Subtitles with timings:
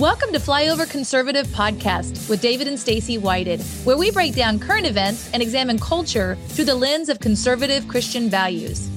[0.00, 4.86] Welcome to Flyover Conservative Podcast with David and Stacy Whited, where we break down current
[4.86, 8.89] events and examine culture through the lens of conservative Christian values.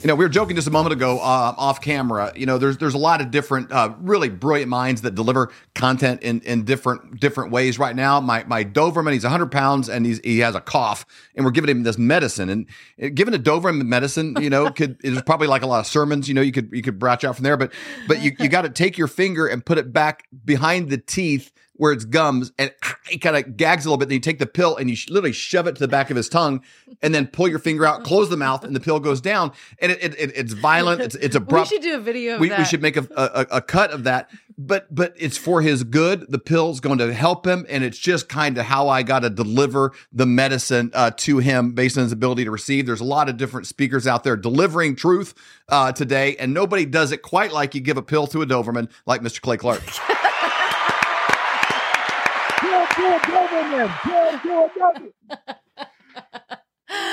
[0.00, 2.32] You know, we were joking just a moment ago uh, off camera.
[2.34, 6.22] You know, there's there's a lot of different, uh, really brilliant minds that deliver content
[6.22, 7.78] in, in different different ways.
[7.78, 11.04] Right now, my my Doberman, he's 100 pounds and he's he has a cough,
[11.34, 12.48] and we're giving him this medicine.
[12.48, 16.28] And giving a Doberman medicine, you know, could is probably like a lot of sermons.
[16.28, 17.70] You know, you could you could branch out from there, but
[18.08, 21.52] but you you got to take your finger and put it back behind the teeth
[21.80, 22.70] where it's gums and
[23.10, 24.10] it kind of gags a little bit.
[24.10, 26.16] Then you take the pill and you sh- literally shove it to the back of
[26.16, 26.62] his tongue
[27.00, 29.52] and then pull your finger out, close the mouth, and the pill goes down.
[29.78, 31.00] And it, it, it it's violent.
[31.00, 31.70] It's, it's abrupt.
[31.70, 32.58] We should do a video of we, that.
[32.58, 34.28] we should make a, a, a cut of that.
[34.58, 36.30] But but it's for his good.
[36.30, 39.30] The pill's going to help him, and it's just kind of how I got to
[39.30, 42.84] deliver the medicine uh, to him based on his ability to receive.
[42.84, 45.32] There's a lot of different speakers out there delivering truth
[45.70, 48.90] uh, today, and nobody does it quite like you give a pill to a Doberman
[49.06, 49.40] like Mr.
[49.40, 49.80] Clay Clark.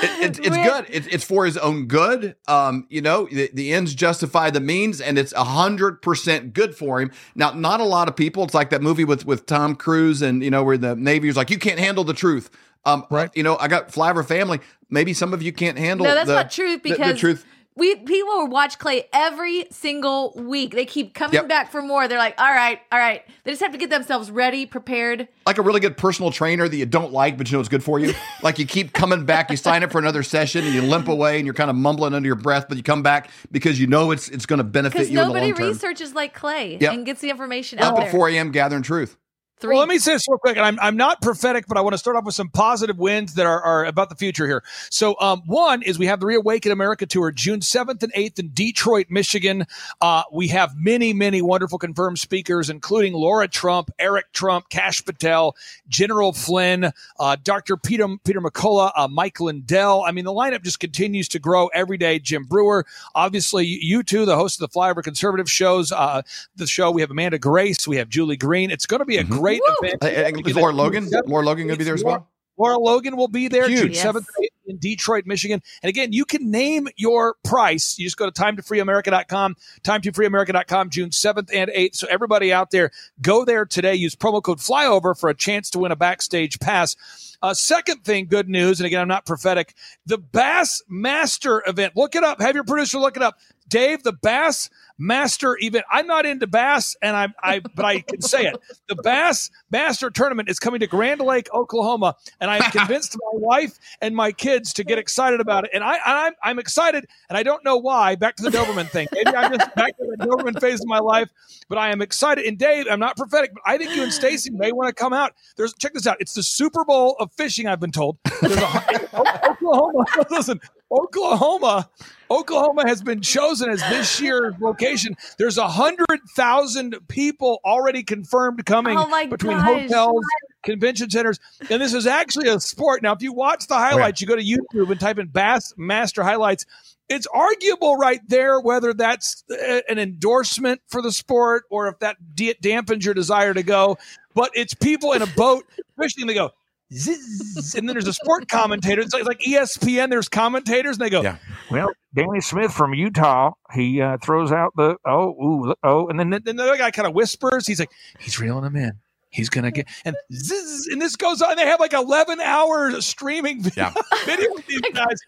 [0.00, 0.86] It, it's it's good.
[0.90, 2.34] It's it's for his own good.
[2.48, 6.74] Um, you know, the, the ends justify the means, and it's a hundred percent good
[6.74, 7.12] for him.
[7.34, 8.42] Now, not a lot of people.
[8.44, 11.36] It's like that movie with with Tom Cruise, and you know, where the Navy is
[11.36, 12.50] like, you can't handle the truth.
[12.84, 13.30] Um, right.
[13.34, 14.60] You know, I got Flyover family.
[14.90, 16.06] Maybe some of you can't handle.
[16.06, 17.44] no, that's the, not truth the- the because truth.
[17.78, 20.72] We people watch Clay every single week.
[20.74, 21.48] They keep coming Yep.
[21.48, 22.08] back for more.
[22.08, 23.22] They're like, all right, all right.
[23.44, 25.28] They just have to get themselves ready, prepared.
[25.46, 27.82] like a really good personal trainer that you don't like, but you know it's good
[27.84, 28.12] for you.
[28.42, 31.36] like you keep coming back, you sign up for another session, and you limp away,
[31.38, 34.10] and you're kind of mumbling under your breath, but you come back because you know
[34.10, 35.68] it's it's going to benefit you in the nobody long term.
[35.68, 36.92] researches like Clay Yep.
[36.92, 38.10] and gets the information Up out at there.
[38.12, 38.50] 4 a.m.
[38.50, 39.16] gathering truth.
[39.60, 39.70] Three.
[39.70, 41.94] Well, let me say this real quick, and I'm, I'm not prophetic, but I want
[41.94, 44.62] to start off with some positive wins that are, are about the future here.
[44.88, 48.50] So, um, one is we have the Reawaken America tour June 7th and 8th in
[48.54, 49.66] Detroit, Michigan.
[50.00, 55.56] Uh, we have many, many wonderful confirmed speakers, including Laura Trump, Eric Trump, Kash Patel,
[55.88, 57.76] General Flynn, uh, Dr.
[57.76, 60.04] Peter, Peter McCullough, uh, Mike Lindell.
[60.06, 62.20] I mean, the lineup just continues to grow every day.
[62.20, 66.22] Jim Breuer, obviously, you two, the host of the Flyover Conservative shows, uh,
[66.54, 66.92] the show.
[66.92, 68.70] We have Amanda Grace, we have Julie Green.
[68.70, 69.74] It's going to be a great Woo!
[69.82, 70.02] event.
[70.02, 71.08] Hey, hey, Is Lara Logan?
[71.26, 72.28] Lara Logan going to be there as well?
[72.58, 73.80] Lara Logan will be there Huge.
[73.80, 74.04] June Yes.
[74.04, 74.26] 7th
[74.66, 75.62] in Detroit, Michigan.
[75.82, 77.98] And again, you can name your price.
[77.98, 81.94] You just go to timetofreeamerica.com, timetofreeamerica.com, June 7th and 8th.
[81.94, 82.90] So everybody out there,
[83.22, 83.94] go there today.
[83.94, 86.96] Use promo code FLYOVER for a chance to win a backstage pass.
[87.40, 89.74] Uh, second thing, good news, and again, I'm not prophetic.
[90.06, 91.92] The Bass Master event.
[91.96, 92.40] Look it up.
[92.40, 93.38] Have your producer look it up.
[93.68, 95.84] Dave, the Bass Master event.
[95.90, 98.56] I'm not into bass, and I, I, but I can say it.
[98.88, 103.78] The Bass Master tournament is coming to Grand Lake, Oklahoma, and I'm convinced my wife
[104.00, 105.70] and my kids to get excited about it.
[105.72, 108.16] And I, I'm, I'm excited, and I don't know why.
[108.16, 109.06] Back to the Doberman thing.
[109.12, 111.30] Maybe I'm just back to the Doberman phase of my life,
[111.68, 112.44] but I am excited.
[112.44, 115.12] And Dave, I'm not prophetic, but I think you and Stacy may want to come
[115.12, 115.34] out.
[115.56, 116.16] There's check this out.
[116.18, 117.68] It's the Super Bowl of fishing.
[117.68, 118.18] I've been told.
[118.40, 119.08] There's a,
[119.50, 120.04] Oklahoma.
[120.30, 121.88] Listen, Oklahoma.
[122.30, 125.16] Oklahoma has been chosen as this year's location.
[125.38, 129.82] There's a hundred thousand people already confirmed coming Oh between gosh.
[129.82, 130.24] hotels,
[130.62, 131.40] convention centers,
[131.70, 133.02] and this is actually a sport.
[133.02, 136.22] Now, if you watch the highlights, you go to YouTube and type in Bass Master
[136.22, 136.66] highlights.
[137.08, 142.18] It's arguable right there whether that's uh, an endorsement for the sport or if that
[142.36, 143.96] dampens your desire to go.
[144.34, 145.64] But it's people in a boat
[145.98, 146.26] fishing.
[146.26, 146.50] They go.
[146.92, 149.02] Zzz, and then there's a sport commentator.
[149.02, 150.08] It's like, it's like ESPN.
[150.10, 151.36] There's commentators, and they go, Yeah.
[151.70, 156.30] Well, Danny Smith from Utah, he uh, throws out the oh, ooh, oh, and then
[156.30, 157.66] then, then the other guy kind of whispers.
[157.66, 158.92] He's like, he's reeling him in.
[159.30, 161.56] He's gonna get and zzz, and this goes on.
[161.56, 164.02] They have like eleven hours streaming video, Yeah.
[164.24, 165.20] video with these guys.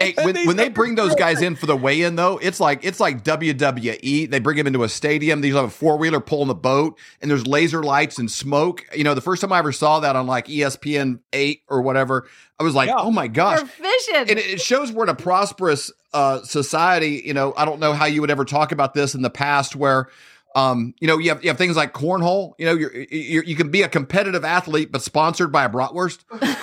[0.00, 2.84] Hey, when, these when they bring those guys in for the weigh-in, though, it's like
[2.84, 4.30] it's like WWE.
[4.30, 5.40] They bring them into a stadium.
[5.40, 8.84] These have a four-wheeler pulling the boat, and there's laser lights and smoke.
[8.94, 12.28] You know, the first time I ever saw that on like ESPN eight or whatever,
[12.58, 12.96] I was like, Yeah.
[12.98, 13.60] oh my gosh!
[13.68, 14.14] Fishing.
[14.16, 17.22] and it it shows we're in a prosperous uh, society.
[17.24, 19.74] You know, I don't know how you would ever talk about this in the past,
[19.76, 20.08] where
[20.54, 22.54] um, you know you have you have things like cornhole.
[22.58, 26.20] You know, you're, you're you can be a competitive athlete, but sponsored by a bratwurst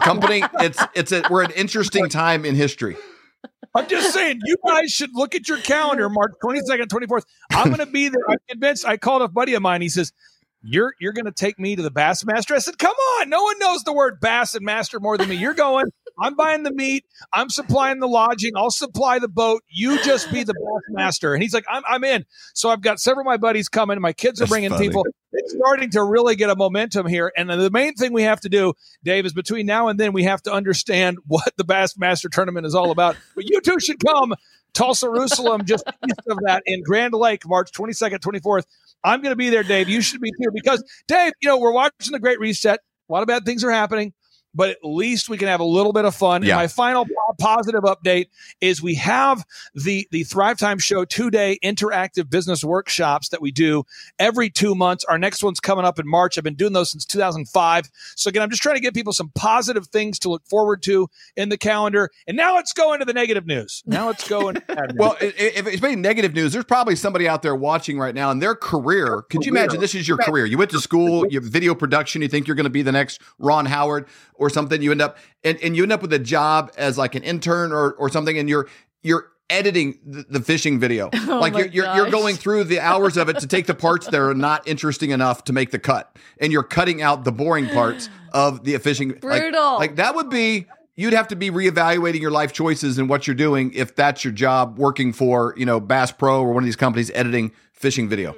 [0.00, 0.42] company.
[0.60, 2.96] It's it's a, we're an interesting time in history.
[3.74, 7.24] I'm just saying, you guys should look at your calendar, March 22nd, 24th.
[7.52, 8.22] I'm going to be there.
[8.28, 8.86] I'm convinced.
[8.86, 9.82] I called a buddy of mine.
[9.82, 10.12] He says,
[10.62, 13.42] "You're you're going to take me to the Bass Master." I said, "Come on, no
[13.42, 15.36] one knows the word Bass and Master more than me.
[15.36, 15.86] You're going.
[16.20, 17.04] I'm buying the meat.
[17.32, 18.52] I'm supplying the lodging.
[18.56, 19.62] I'll supply the boat.
[19.68, 22.24] You just be the Bass Master." And he's like, "I'm I'm in."
[22.54, 24.00] So I've got several of my buddies coming.
[24.00, 24.88] My kids are That's bringing funny.
[24.88, 25.06] people.
[25.32, 27.32] It's starting to really get a momentum here.
[27.36, 30.24] And the main thing we have to do, Dave, is between now and then we
[30.24, 33.16] have to understand what the Bass Master Tournament is all about.
[33.34, 34.34] But you two should come.
[34.74, 38.64] Tulsa, Jerusalem, just east of that in Grand Lake, March 22nd, 24th.
[39.02, 39.88] I'm going to be there, Dave.
[39.88, 42.78] You should be too because Dave, you know, we're watching the Great Reset.
[43.08, 44.12] A lot of bad things are happening
[44.54, 46.42] but at least we can have a little bit of fun.
[46.42, 46.54] Yeah.
[46.54, 47.06] And my final
[47.38, 48.28] positive update
[48.60, 53.50] is we have the the Thrive Time Show two day interactive business workshops that we
[53.50, 53.84] do
[54.18, 55.04] every two months.
[55.04, 56.38] Our next one's coming up in March.
[56.38, 57.90] I've been doing those since 2005.
[58.16, 61.08] So again, I'm just trying to give people some positive things to look forward to
[61.36, 62.10] in the calendar.
[62.26, 63.82] And now let's go into the negative news.
[63.86, 64.62] Now let's go into
[64.96, 68.42] well, if it's been negative news, there's probably somebody out there watching right now, and
[68.42, 69.22] their career.
[69.30, 70.46] Could you imagine this is your career?
[70.46, 72.22] You went to school, you have video production.
[72.22, 74.08] You think you're going to be the next Ron Howard
[74.38, 77.14] or something you end up and, and you end up with a job as like
[77.14, 78.68] an intern or or something and you're
[79.02, 81.10] you're editing the, the fishing video.
[81.28, 84.06] Oh like you're, you're, you're going through the hours of it to take the parts
[84.06, 87.68] that are not interesting enough to make the cut and you're cutting out the boring
[87.68, 89.72] parts of the fishing brutal.
[89.72, 93.26] like, like that would be you'd have to be reevaluating your life choices and what
[93.26, 96.66] you're doing if that's your job working for you know bass pro or one of
[96.66, 98.34] these companies editing fishing video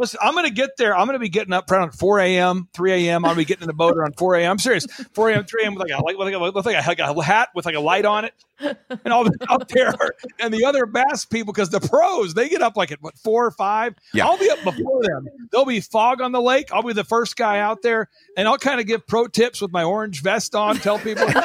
[0.00, 0.96] Listen, I'm going to get there.
[0.96, 3.16] I'm going to be getting up around 4 a.m., 3 a.m.
[3.16, 4.52] I'm going to be getting in the boat around 4 a.m.
[4.52, 4.86] I'm serious.
[4.86, 5.74] 4 a.m., 3 a.m.
[5.74, 7.80] with like a, with like a, with like a, like a hat with like a
[7.80, 8.32] light on it.
[8.60, 9.92] And I'll be up there.
[10.38, 13.44] And the other bass people, because the pros, they get up like at what, 4
[13.44, 13.94] or 5.
[14.14, 14.24] Yeah.
[14.26, 15.26] I'll be up before them.
[15.50, 16.72] There'll be fog on the lake.
[16.72, 18.08] I'll be the first guy out there.
[18.38, 21.26] And I'll kind of give pro tips with my orange vest on, tell people.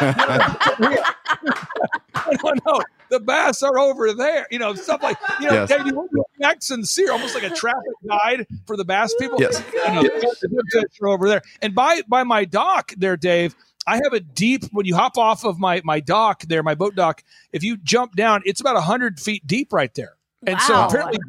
[2.41, 4.47] Don't know the bass are over there.
[4.51, 5.69] You know, stuff like you know, yes.
[5.69, 5.95] David,
[6.41, 9.39] X and Sear, almost like a traffic guide for the bass people.
[9.39, 10.85] Yes, you know, yes.
[11.01, 11.41] are over there.
[11.61, 13.55] And by by my dock there, Dave.
[13.87, 16.95] I have a deep when you hop off of my my dock there, my boat
[16.95, 17.23] dock.
[17.53, 20.17] If you jump down, it's about hundred feet deep right there.
[20.47, 20.65] And wow.
[20.65, 21.19] so apparently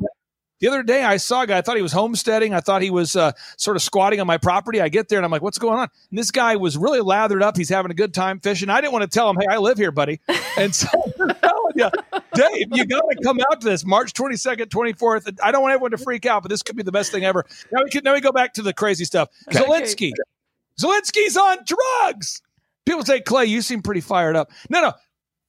[0.61, 1.58] the other day, I saw a guy.
[1.58, 2.55] I thought he was homesteading.
[2.55, 4.81] I thought he was uh, sort of squatting on my property.
[4.81, 7.43] I get there and I'm like, "What's going on?" And this guy was really lathered
[7.43, 7.56] up.
[7.56, 8.70] He's having a good time fishing.
[8.70, 10.20] I didn't want to tell him, "Hey, I live here, buddy."
[10.58, 10.88] And so,
[11.75, 11.91] you,
[12.32, 15.38] Dave, you got to come out to this March 22nd, 24th.
[15.44, 17.44] I don't want everyone to freak out, but this could be the best thing ever.
[17.70, 19.29] Now we can now we go back to the crazy stuff.
[19.49, 19.59] Okay.
[19.59, 20.12] Zelensky,
[20.81, 22.41] Zelensky's on drugs.
[22.87, 24.50] People say, Clay, you seem pretty fired up.
[24.70, 24.93] No, no,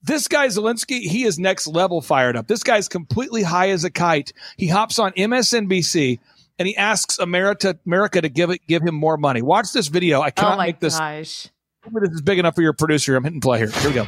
[0.08, 2.48] this guy Zelensky, he is next level fired up.
[2.48, 4.34] This guy's completely high as a kite.
[4.58, 6.20] He hops on MSNBC
[6.58, 9.42] and he asks America, America to give it, give him more money.
[9.42, 10.22] Watch this video.
[10.22, 10.98] I oh cannot oh make this.
[10.98, 11.50] Gosh.
[11.94, 13.16] This is big enough for your producer.
[13.16, 13.70] I'm hitting play here.
[13.70, 14.08] Here we go.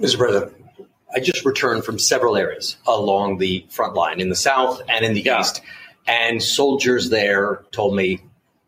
[0.00, 0.18] Mr.
[0.18, 0.52] President,
[1.14, 5.14] I just returned from several areas along the front line in the south and in
[5.14, 5.40] the yeah.
[5.40, 5.60] east,
[6.06, 8.20] and soldiers there told me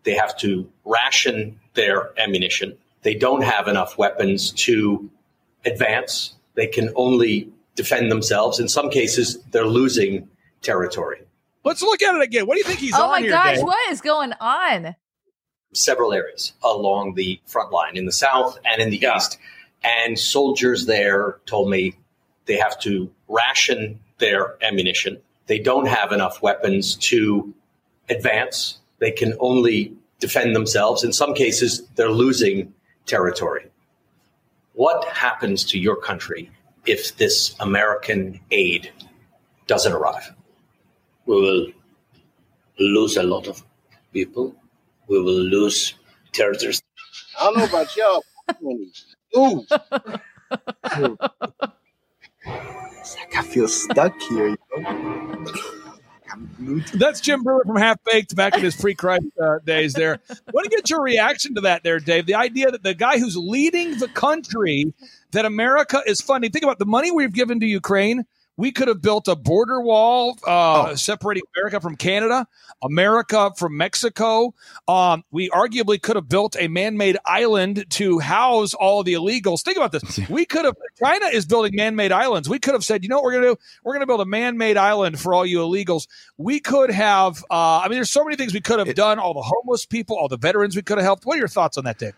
[0.05, 2.77] they have to ration their ammunition.
[3.03, 5.11] They don't have enough weapons to
[5.65, 6.35] advance.
[6.55, 8.59] They can only defend themselves.
[8.59, 10.29] In some cases, they're losing
[10.63, 11.23] territory.
[11.65, 12.47] Let's look at it again.
[12.47, 13.09] What do you think he's oh on?
[13.09, 13.65] Oh my gosh, Dave?
[13.65, 14.97] what is going on?
[15.73, 19.17] Several areas along the front line in the south and in the yeah.
[19.17, 19.39] east.
[19.83, 21.95] And soldiers there told me
[22.47, 25.19] they have to ration their ammunition.
[25.47, 27.55] They don't have enough weapons to
[28.09, 28.79] advance.
[28.99, 31.05] They can only defend themselves.
[31.05, 32.73] In some cases, they're losing
[33.07, 33.67] territory.
[34.81, 36.51] What happens to your country
[36.87, 38.91] if this American aid
[39.67, 40.33] doesn't arrive?
[41.27, 41.67] We will
[42.79, 43.63] lose a lot of
[44.15, 44.55] people.
[45.07, 45.97] We will lose
[46.33, 46.83] territories.
[47.39, 48.25] I don't know about y'all.
[49.37, 49.67] Ooh.
[53.01, 54.49] it's like I feel stuck here.
[54.49, 55.80] You know?
[56.95, 60.21] That's Jim Breuer from Half Baked back in his pre Christ uh, days there.
[60.53, 62.27] Want to get your reaction to that there, Dave?
[62.27, 64.93] The idea that the guy who's leading the country,
[65.33, 68.25] that America is funding, think about the money we've given to Ukraine
[68.61, 70.95] we could have built a border wall uh, oh.
[70.95, 72.47] separating America from Canada,
[72.83, 74.55] America from Mexico.
[74.87, 79.63] Um, we arguably could have built a man-made island to house all the illegals.
[79.63, 80.21] Think about this.
[80.31, 80.75] We could have.
[81.03, 82.51] China is building man-made islands.
[82.51, 83.57] We could have said, you know what we're going to do?
[83.83, 86.07] We're going to build a man-made island for all you illegals.
[86.37, 87.43] We could have.
[87.51, 89.19] Uh, I mean, there's so many things we could have it, done.
[89.19, 91.25] All the homeless people, all the veterans we could have helped.
[91.25, 92.15] What are your thoughts on that, Dave?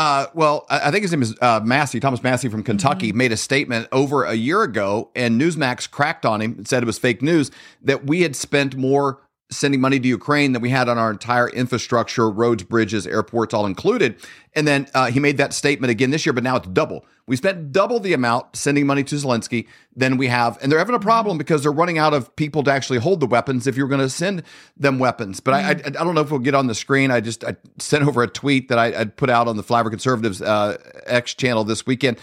[0.00, 3.18] Uh, well, I think his name is uh, Massie, Thomas Massie from Kentucky, mm-hmm.
[3.18, 6.86] made a statement over a year ago, and Newsmax cracked on him and said it
[6.86, 7.50] was fake news
[7.82, 11.48] that we had spent more sending money to Ukraine than we had on our entire
[11.48, 14.16] infrastructure, roads, bridges, airports, all included.
[14.54, 17.04] And then uh, he made that statement again this year, but now it's double.
[17.26, 20.58] We spent double the amount sending money to Zelensky than we have.
[20.60, 23.26] And they're having a problem because they're running out of people to actually hold the
[23.26, 24.42] weapons if you're going to send
[24.76, 25.38] them weapons.
[25.38, 25.66] But mm-hmm.
[25.66, 27.10] I, I, I, don't know if we'll get on the screen.
[27.10, 29.90] I just I sent over a tweet that I, would put out on the Flyover
[29.90, 30.76] Conservatives uh,
[31.06, 32.18] X channel this weekend.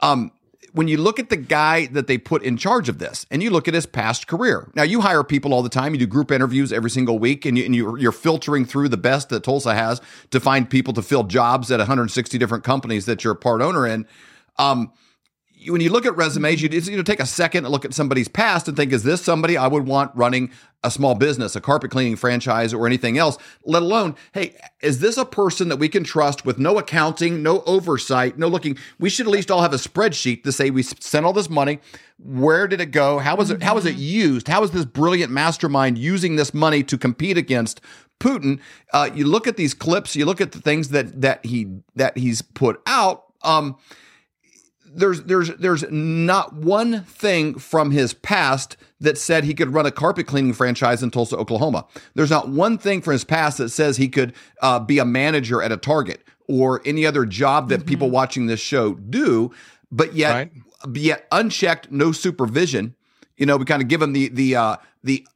[0.00, 0.32] Um,
[0.76, 3.48] when you look at the guy that they put in charge of this and you
[3.48, 4.68] look at his past career.
[4.74, 5.94] Now you hire people all the time.
[5.94, 9.42] You do group interviews every single week and, you, you're filtering through the best that
[9.42, 10.02] tulsa has
[10.32, 13.86] to find people to fill jobs at 160 different companies that you're a part owner
[13.86, 14.06] in.
[14.58, 14.92] Um,
[15.68, 17.94] when you look at resumes, you just you know take a second and look at
[17.94, 20.50] somebody's past and think, is this somebody I would want running
[20.84, 23.38] a small business, a carpet cleaning franchise, or anything else?
[23.64, 27.62] Let alone, hey, is this a person that we can trust with no accounting, no
[27.62, 28.78] oversight, no looking?
[28.98, 31.80] We should at least all have a spreadsheet to say we sent all this money.
[32.18, 33.18] Where did it go?
[33.18, 33.62] How was it?
[33.62, 34.48] How was it used?
[34.48, 37.80] How is this brilliant mastermind using this money to compete against
[38.20, 38.60] Putin?
[38.92, 40.16] Uh, you look at these clips.
[40.16, 43.24] You look at the things that that he that he's put out.
[43.42, 43.76] Um,
[44.94, 49.90] there's there's there's not one thing from his past that said he could run a
[49.90, 51.86] carpet cleaning franchise in Tulsa, Oklahoma.
[52.14, 55.62] There's not one thing from his past that says he could uh, be a manager
[55.62, 57.88] at a Target or any other job that mm-hmm.
[57.88, 59.52] people watching this show do.
[59.90, 60.52] But yet, right.
[60.94, 62.94] yet unchecked, no supervision.
[63.36, 65.26] You know, we kind of give him the the uh, the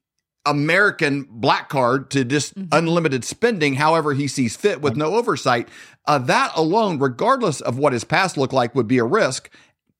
[0.46, 2.68] American black card to just mm-hmm.
[2.72, 5.68] unlimited spending however he sees fit with no oversight.
[6.06, 9.50] Uh, that alone, regardless of what his past looked like, would be a risk.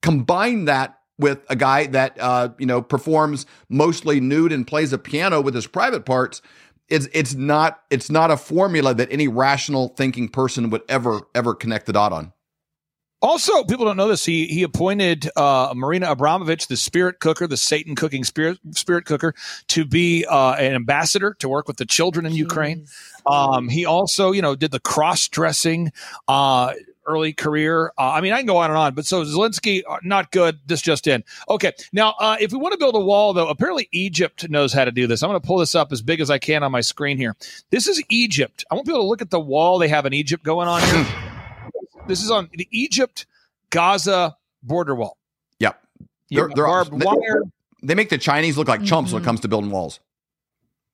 [0.01, 4.97] Combine that with a guy that uh, you know performs mostly nude and plays a
[4.97, 6.41] piano with his private parts.
[6.89, 11.53] It's it's not it's not a formula that any rational thinking person would ever ever
[11.53, 12.33] connect the dot on.
[13.21, 14.25] Also, people don't know this.
[14.25, 19.35] He he appointed uh, Marina Abramovich, the spirit cooker, the Satan cooking spirit spirit cooker,
[19.67, 22.37] to be uh, an ambassador to work with the children in Jeez.
[22.37, 22.87] Ukraine.
[23.27, 25.91] Um, he also, you know, did the cross dressing.
[26.27, 26.73] Uh,
[27.07, 27.91] early career.
[27.97, 30.59] Uh, I mean, I can go on and on, but so Zelensky, uh, not good.
[30.65, 31.23] This just in.
[31.49, 31.73] Okay.
[31.91, 34.91] Now, uh, if we want to build a wall, though, apparently Egypt knows how to
[34.91, 35.23] do this.
[35.23, 37.35] I'm going to pull this up as big as I can on my screen here.
[37.69, 38.65] This is Egypt.
[38.69, 41.07] I want people to look at the wall they have in Egypt going on here.
[42.11, 43.25] This is on the Egypt
[43.69, 45.17] Gaza border wall.
[45.59, 45.81] Yep.
[46.29, 47.43] They're, they're, barbed they, wire.
[47.81, 49.15] They make the Chinese look like chumps mm-hmm.
[49.15, 49.29] when it mm-hmm.
[49.29, 50.01] comes to building walls.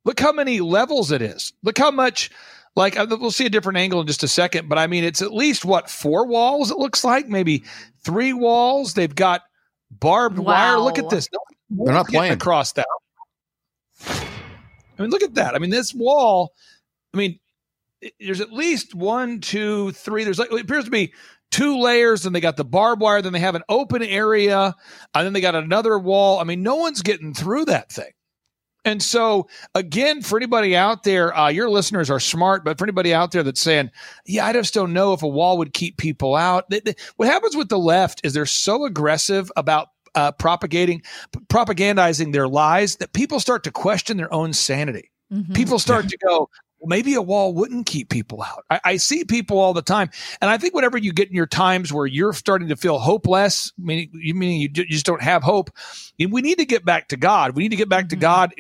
[0.06, 1.54] Look how many levels it is.
[1.64, 2.30] Look how much.
[2.76, 5.24] Like uh, we'll see a different angle in just a second, but I mean it's
[5.24, 6.70] at least what four walls.
[6.70, 7.64] It looks like maybe
[8.04, 8.94] three walls.
[8.94, 9.42] They've got
[9.90, 10.46] barbed wow.
[10.46, 10.78] wire.
[10.78, 11.28] Look at this.
[11.34, 12.86] No, They're not playing across that.
[14.06, 15.56] I mean, look at that.
[15.56, 16.54] I mean, this wall.
[17.16, 17.40] I mean,
[18.20, 20.24] there's at least one, two, three.
[20.24, 21.13] There's like it appears to be
[21.51, 23.22] two layers, and they got the barbed wire.
[23.22, 24.75] Then they have an open area,
[25.13, 26.39] and then they got another wall.
[26.39, 28.12] I mean, no one's getting through that thing.
[28.86, 33.13] And so, again, for anybody out there, uh, your listeners are smart, but for anybody
[33.13, 33.92] out there that's saying,
[34.25, 37.27] "Yeah, I just don't know if a wall would keep people out," they, they, what
[37.27, 41.01] happens with the left is they're so aggressive about uh, propagating,
[41.48, 45.12] propagandizing their lies that people start to question their own sanity.
[45.32, 45.54] Mm-hmm.
[45.54, 46.50] People start to go,
[46.88, 48.65] maybe a wall wouldn't keep people out.
[48.70, 50.10] I, I, see people all the time,
[50.41, 53.72] and I think whenever you get in your times where you're starting to feel hopeless,
[53.77, 55.70] meaning, meaning you, just don't have hope,
[56.17, 57.56] we need to get back to God.
[57.56, 58.10] We need to get back mm-hmm.
[58.10, 58.53] to God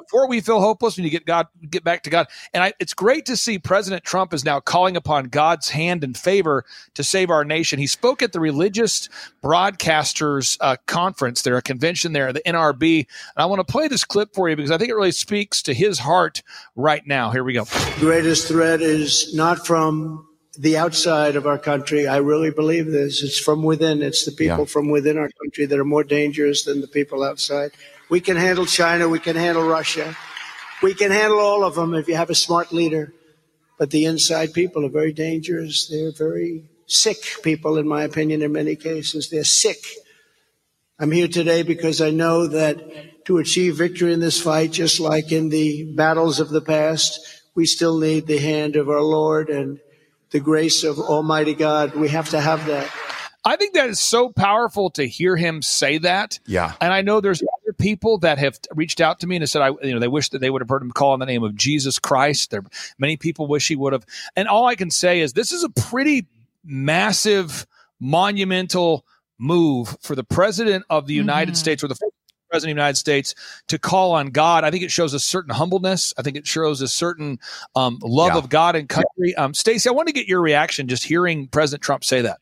[0.00, 2.26] before we feel hopeless, we you get God, get back to God.
[2.52, 6.16] And I, it's great to see President Trump is now calling upon God's hand and
[6.16, 6.64] favor
[6.94, 7.78] to save our nation.
[7.78, 9.08] He spoke at the Religious
[9.42, 13.06] Broadcasters uh, Conference there, a convention there, the NRB.
[13.36, 15.62] And I want to play this clip for you because I think it really speaks
[15.62, 16.42] to his heart
[16.76, 17.30] right now.
[17.30, 17.64] Here we go.
[17.64, 20.26] The greatest threat is not from
[20.58, 22.06] the outside of our country.
[22.06, 23.22] I really believe this.
[23.22, 24.02] It's from within.
[24.02, 24.64] It's the people yeah.
[24.64, 27.70] from within our country that are more dangerous than the people outside.
[28.10, 29.08] We can handle China.
[29.08, 30.16] We can handle Russia.
[30.82, 33.14] We can handle all of them if you have a smart leader.
[33.78, 35.88] But the inside people are very dangerous.
[35.88, 39.30] They're very sick people, in my opinion, in many cases.
[39.30, 39.78] They're sick.
[40.98, 45.32] I'm here today because I know that to achieve victory in this fight, just like
[45.32, 47.20] in the battles of the past,
[47.54, 49.78] we still need the hand of our Lord and
[50.30, 51.94] the grace of Almighty God.
[51.94, 52.90] We have to have that.
[53.44, 56.38] I think that is so powerful to hear him say that.
[56.46, 56.74] Yeah.
[56.80, 59.70] And I know there's other people that have reached out to me and said, I,
[59.82, 61.54] you know, they wish that they would have heard him call on the name of
[61.54, 62.50] Jesus Christ.
[62.50, 62.62] There,
[62.98, 64.06] many people wish he would have.
[64.36, 66.26] And all I can say is this is a pretty
[66.64, 67.66] massive,
[67.98, 69.04] monumental
[69.38, 71.56] move for the president of the United mm-hmm.
[71.56, 71.96] States or the
[72.50, 73.34] president of the United States
[73.68, 74.64] to call on God.
[74.64, 76.12] I think it shows a certain humbleness.
[76.18, 77.38] I think it shows a certain
[77.74, 78.38] um, love yeah.
[78.38, 79.34] of God and country.
[79.36, 82.40] Um, Stacy, I want to get your reaction just hearing President Trump say that.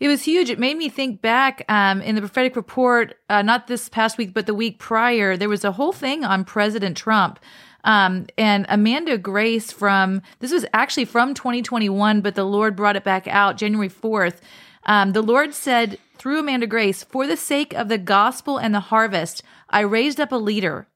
[0.00, 0.48] It was huge.
[0.48, 4.32] It made me think back um, in the prophetic report, uh, not this past week,
[4.32, 5.36] but the week prior.
[5.36, 7.40] There was a whole thing on President Trump.
[7.84, 13.04] Um, and Amanda Grace from this was actually from 2021, but the Lord brought it
[13.04, 14.36] back out January 4th.
[14.84, 18.80] Um, the Lord said through Amanda Grace, For the sake of the gospel and the
[18.80, 20.86] harvest, I raised up a leader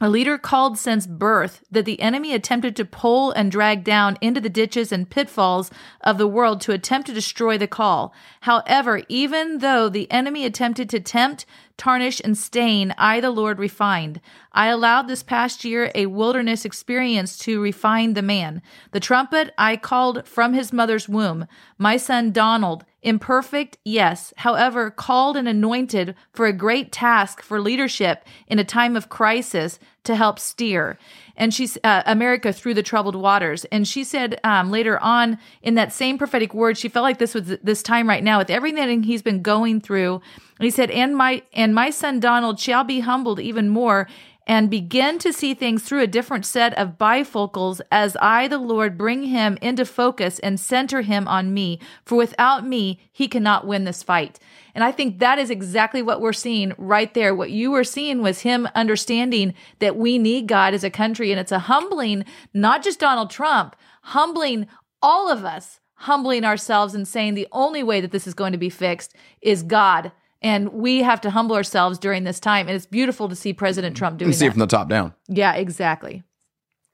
[0.00, 4.40] a leader called since birth that the enemy attempted to pull and drag down into
[4.40, 5.70] the ditches and pitfalls
[6.00, 8.12] of the world to attempt to destroy the call.
[8.40, 11.46] However, even though the enemy attempted to tempt,
[11.82, 14.20] tarnish, and stain, I, the Lord, refined.
[14.52, 18.62] I allowed this past year a wilderness experience to refine the man.
[18.92, 21.48] The trumpet I called from his mother's womb.
[21.78, 24.32] My son Donald Imperfect, yes.
[24.36, 29.80] However, called and anointed for a great task for leadership in a time of crisis
[30.04, 30.98] to help steer.
[31.36, 33.64] And she's uh, America through the troubled waters.
[33.66, 37.34] And she said um, later on in that same prophetic word, she felt like this
[37.34, 40.20] was this time right now with everything he's been going through.
[40.60, 44.08] He said, "And my and my son Donald shall be humbled even more."
[44.46, 48.98] And begin to see things through a different set of bifocals as I, the Lord,
[48.98, 51.78] bring him into focus and center him on me.
[52.04, 54.38] For without me, he cannot win this fight.
[54.74, 57.34] And I think that is exactly what we're seeing right there.
[57.34, 61.30] What you were seeing was him understanding that we need God as a country.
[61.30, 64.66] And it's a humbling, not just Donald Trump, humbling
[65.00, 68.58] all of us, humbling ourselves and saying the only way that this is going to
[68.58, 70.10] be fixed is God
[70.42, 72.66] and we have to humble ourselves during this time.
[72.68, 74.48] And it's beautiful to see President Trump doing You see that.
[74.48, 75.14] it from the top down.
[75.28, 76.22] yeah, exactly.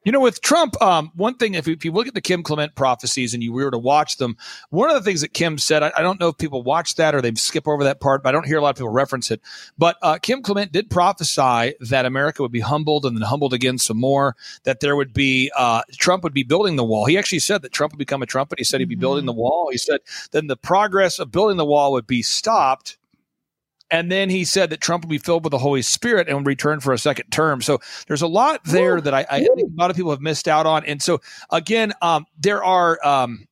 [0.05, 2.43] You know, with Trump, um, one thing, if you, if you look at the Kim
[2.43, 4.37] Clement prophecies and you were to watch them,
[4.71, 7.14] one of the things that Kim said, I, I don't know if people watch that
[7.14, 9.31] or they skip over that part, but I don't hear a lot of people reference
[9.31, 9.43] it.
[9.76, 13.76] But uh, Kim Clement did prophesy that America would be humbled and then humbled again
[13.76, 17.05] some more, that there would be, uh, Trump would be building the wall.
[17.05, 18.59] He actually said that Trump would become a trumpet.
[18.59, 19.69] He said he'd be building the wall.
[19.71, 20.00] He said
[20.31, 22.98] then the progress of building the wall would be stopped
[23.90, 26.47] and then he said that Trump will be filled with the Holy Spirit and would
[26.47, 27.62] return for a second term.
[27.62, 30.49] So there's a lot there that I, I think a lot of people have missed
[30.49, 30.85] out on.
[30.85, 32.99] And so again, um, there are.
[33.07, 33.49] Um,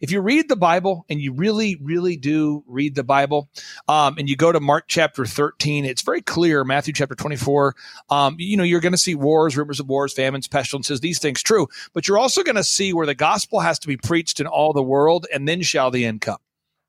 [0.00, 3.48] if you read the Bible and you really, really do read the Bible,
[3.88, 7.74] um, and you go to Mark chapter 13, it's very clear, Matthew chapter 24,
[8.10, 11.42] um, you know, you're going to see wars, rumors of wars, famines, pestilences, these things
[11.42, 14.46] true, but you're also going to see where the gospel has to be preached in
[14.46, 16.36] all the world and then shall the end come.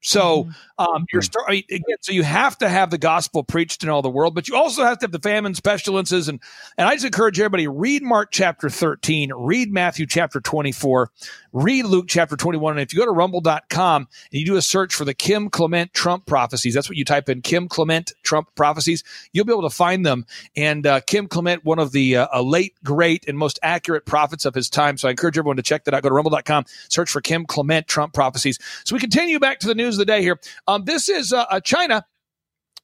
[0.05, 1.97] So um, you're start, again.
[2.01, 4.83] So you have to have the gospel preached in all the world, but you also
[4.83, 6.39] have to have the famines, pestilences, and
[6.77, 11.09] and I just encourage everybody read Mark chapter 13, read Matthew chapter 24,
[11.53, 14.93] read Luke chapter 21, and if you go to Rumble.com and you do a search
[14.93, 19.03] for the Kim Clement Trump prophecies, that's what you type in Kim Clement Trump prophecies,
[19.33, 20.27] you'll be able to find them.
[20.55, 24.53] And uh, Kim Clement, one of the uh, late, great, and most accurate prophets of
[24.53, 24.97] his time.
[24.97, 26.03] So I encourage everyone to check that out.
[26.03, 28.59] Go to Rumble.com, search for Kim Clement Trump prophecies.
[28.83, 30.39] So we continue back to the news of the day here.
[30.67, 32.05] Um, this is uh, uh, China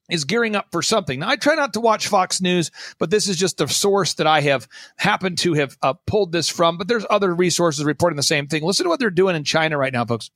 [0.09, 1.19] is gearing up for something.
[1.19, 2.69] Now, I try not to watch Fox News,
[2.99, 6.49] but this is just the source that I have happened to have uh, pulled this
[6.49, 6.77] from.
[6.77, 8.63] But there's other resources reporting the same thing.
[8.63, 10.29] Listen to what they're doing in China right now, folks.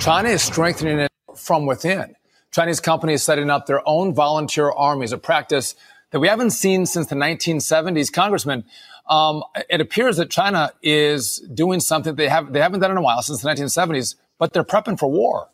[0.00, 2.14] China is strengthening it from within.
[2.50, 5.74] Chinese companies setting up their own volunteer armies, a practice
[6.10, 8.12] that we haven't seen since the 1970s.
[8.12, 8.64] Congressman,
[9.08, 13.02] um, it appears that China is doing something they have they haven't done in a
[13.02, 15.48] while since the 1970s, but they're prepping for war.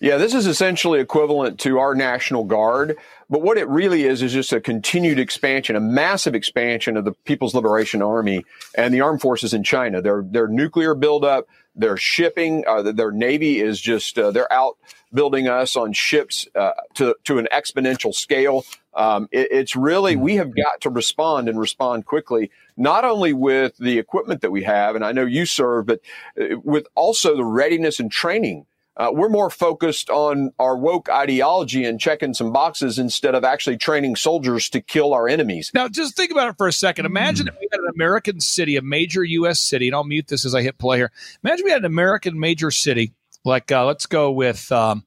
[0.00, 2.96] Yeah, this is essentially equivalent to our National Guard.
[3.28, 7.12] But what it really is, is just a continued expansion, a massive expansion of the
[7.12, 8.44] People's Liberation Army
[8.76, 10.00] and the armed forces in China.
[10.00, 14.78] Their, their nuclear buildup, their shipping, uh, their Navy is just, uh, they're out
[15.12, 18.64] building us on ships uh, to, to an exponential scale.
[18.94, 23.76] Um, it, it's really, we have got to respond and respond quickly, not only with
[23.76, 26.00] the equipment that we have, and I know you serve, but
[26.40, 28.64] uh, with also the readiness and training
[28.98, 33.76] uh, we're more focused on our woke ideology and checking some boxes instead of actually
[33.76, 35.70] training soldiers to kill our enemies.
[35.72, 37.06] Now, just think about it for a second.
[37.06, 39.60] Imagine if we had an American city, a major U.S.
[39.60, 41.12] city, and I'll mute this as I hit play here.
[41.44, 43.12] Imagine we had an American major city,
[43.44, 45.04] like uh, let's go with um,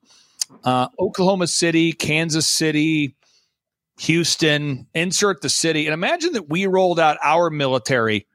[0.63, 3.15] uh, Oklahoma City, Kansas City,
[3.99, 8.25] Houston, insert the city, and imagine that we rolled out our military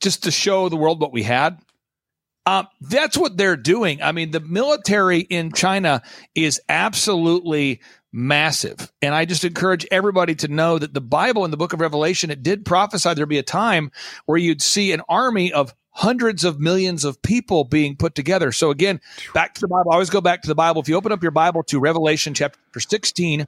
[0.00, 1.58] just to show the world what we had.
[2.44, 4.02] Um, that's what they're doing.
[4.02, 6.02] I mean, the military in China
[6.34, 7.80] is absolutely
[8.12, 8.92] massive.
[9.00, 12.30] And I just encourage everybody to know that the Bible in the book of Revelation,
[12.30, 13.90] it did prophesy there'd be a time
[14.26, 18.50] where you'd see an army of hundreds of millions of people being put together.
[18.50, 19.00] So again,
[19.34, 19.90] back to the Bible.
[19.90, 20.80] I always go back to the Bible.
[20.80, 23.46] If you open up your Bible to Revelation chapter 16,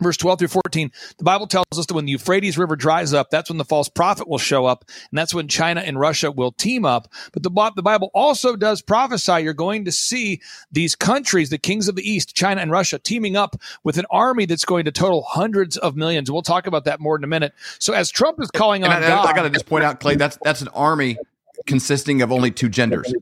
[0.00, 3.30] verse 12 through 14 the bible tells us that when the euphrates river dries up
[3.30, 6.52] that's when the false prophet will show up and that's when china and russia will
[6.52, 11.50] team up but the, the bible also does prophesy you're going to see these countries
[11.50, 14.84] the kings of the east china and russia teaming up with an army that's going
[14.84, 18.10] to total hundreds of millions we'll talk about that more in a minute so as
[18.10, 20.38] trump is calling And on I, god I got to just point out, Clay, that's
[20.42, 21.18] that's an army
[21.66, 23.12] consisting of only two genders.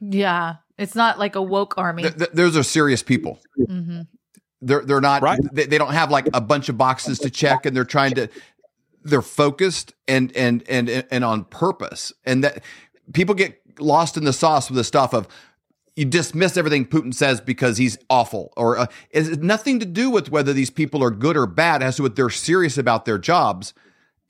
[0.00, 0.56] Yeah.
[0.78, 2.02] It's not like a woke army.
[2.02, 3.40] Th- th- those are serious people.
[3.66, 4.02] hmm
[4.62, 5.22] They're they're not.
[5.52, 8.28] They, they don't have like a bunch of boxes to check, and they're trying to.
[9.02, 12.62] They're focused and and and and on purpose, and that
[13.12, 15.26] people get lost in the sauce with the stuff of
[15.96, 20.30] you dismiss everything Putin says because he's awful, or uh, it's nothing to do with
[20.30, 21.82] whether these people are good or bad.
[21.82, 23.74] It has to do with they're serious about their jobs,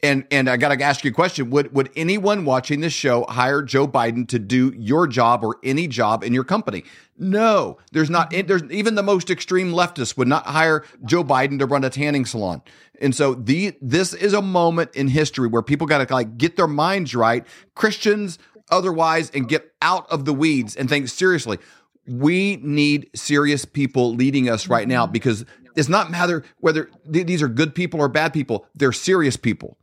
[0.04, 3.24] And and I got to ask you a question: Would would anyone watching this show
[3.28, 6.82] hire Joe Biden to do your job or any job in your company?
[7.16, 8.32] No, there's not.
[8.32, 8.48] Mm-hmm.
[8.48, 12.26] There's even the most extreme leftists would not hire Joe Biden to run a tanning
[12.26, 12.62] salon.
[13.00, 16.56] And so the this is a moment in history where people got to like get
[16.56, 21.58] their minds right, Christians otherwise, and get out of the weeds and think seriously.
[22.08, 25.12] We need serious people leading us right now mm-hmm.
[25.12, 25.44] because
[25.76, 28.66] it's not matter whether th- these are good people or bad people.
[28.74, 29.78] They're serious people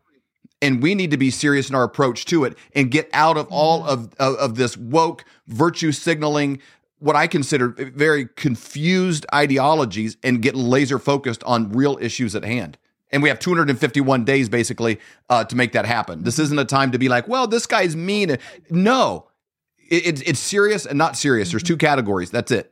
[0.62, 3.48] and we need to be serious in our approach to it and get out of
[3.50, 3.90] all mm-hmm.
[3.90, 6.60] of, of, of this woke virtue signaling
[7.00, 12.78] what i consider very confused ideologies and get laser focused on real issues at hand.
[13.12, 15.00] And we have 251 days basically
[15.32, 16.22] uh, to make that happen.
[16.22, 16.44] This mm-hmm.
[16.44, 18.38] isn't a time to be like well this guy's mean.
[18.70, 19.26] No.
[19.90, 21.52] It, it's, it's serious and not serious.
[21.52, 21.74] There's mm-hmm.
[21.74, 22.30] two categories.
[22.30, 22.72] That's it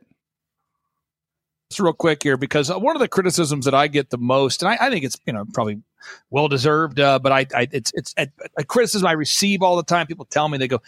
[1.70, 4.70] just real quick here because one of the criticisms that I get the most, and
[4.70, 5.82] I, I think it's you know probably
[6.30, 9.82] well deserved, uh, but I, I, it's it's a, a, criticism I receive all the
[9.82, 10.06] time.
[10.06, 10.80] People tell me they go,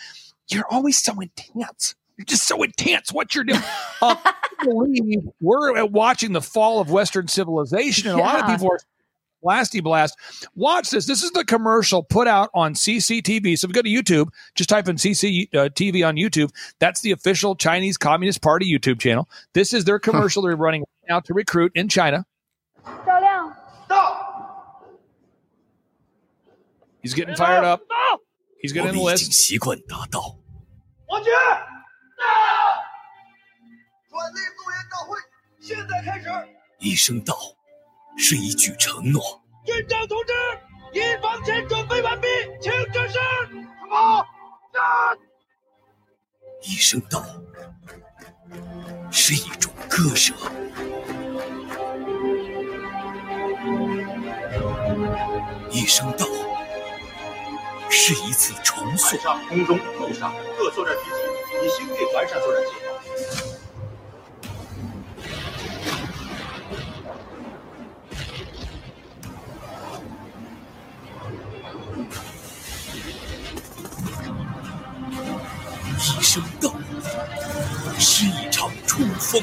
[0.48, 1.94] "You're always so intense.
[2.16, 3.12] You're just so intense.
[3.12, 3.60] What you're doing."
[4.02, 4.16] uh,
[5.40, 8.24] we're watching the fall of Western civilization, and yeah.
[8.24, 8.80] a lot of people are
[9.45, 10.17] blasty blast.
[10.55, 11.05] Watch this.
[11.05, 13.57] This is the commercial put out on CCTV.
[13.57, 16.51] So if you go to YouTube, just type in CCTV uh, on YouTube.
[16.79, 19.29] That's the official Chinese Communist Party YouTube channel.
[19.53, 22.25] This is their commercial they're running now to recruit in China.
[27.01, 27.81] He's getting fired up.
[28.59, 29.31] He's going to enlist.
[29.31, 30.39] 习惯达到。
[31.07, 31.29] 王局，
[34.09, 35.15] 转内动员大会
[35.61, 36.27] 现在开始。
[36.79, 37.35] 一声到。
[38.16, 39.22] 是一句承诺。
[39.64, 40.32] 军长同志，
[40.92, 42.26] 一方前准备完毕，
[42.60, 43.18] 请指示。
[43.48, 44.26] 什么？
[44.72, 45.18] 战！
[46.62, 47.24] 一声道，
[49.10, 50.34] 是一种割舍。
[55.70, 56.26] 一声道，
[57.88, 59.16] 是一次重塑。
[59.16, 62.89] 海上、空中、陆上各作战体系以新并完善作战计划。
[78.90, 79.40] 冲锋。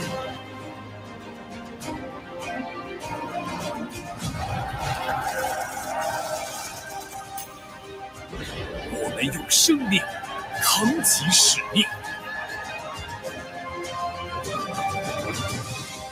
[8.92, 10.02] 我们用生命
[10.62, 11.86] 扛起使命，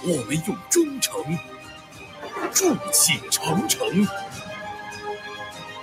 [0.03, 1.37] 我们用忠诚
[2.53, 4.07] 筑起长城。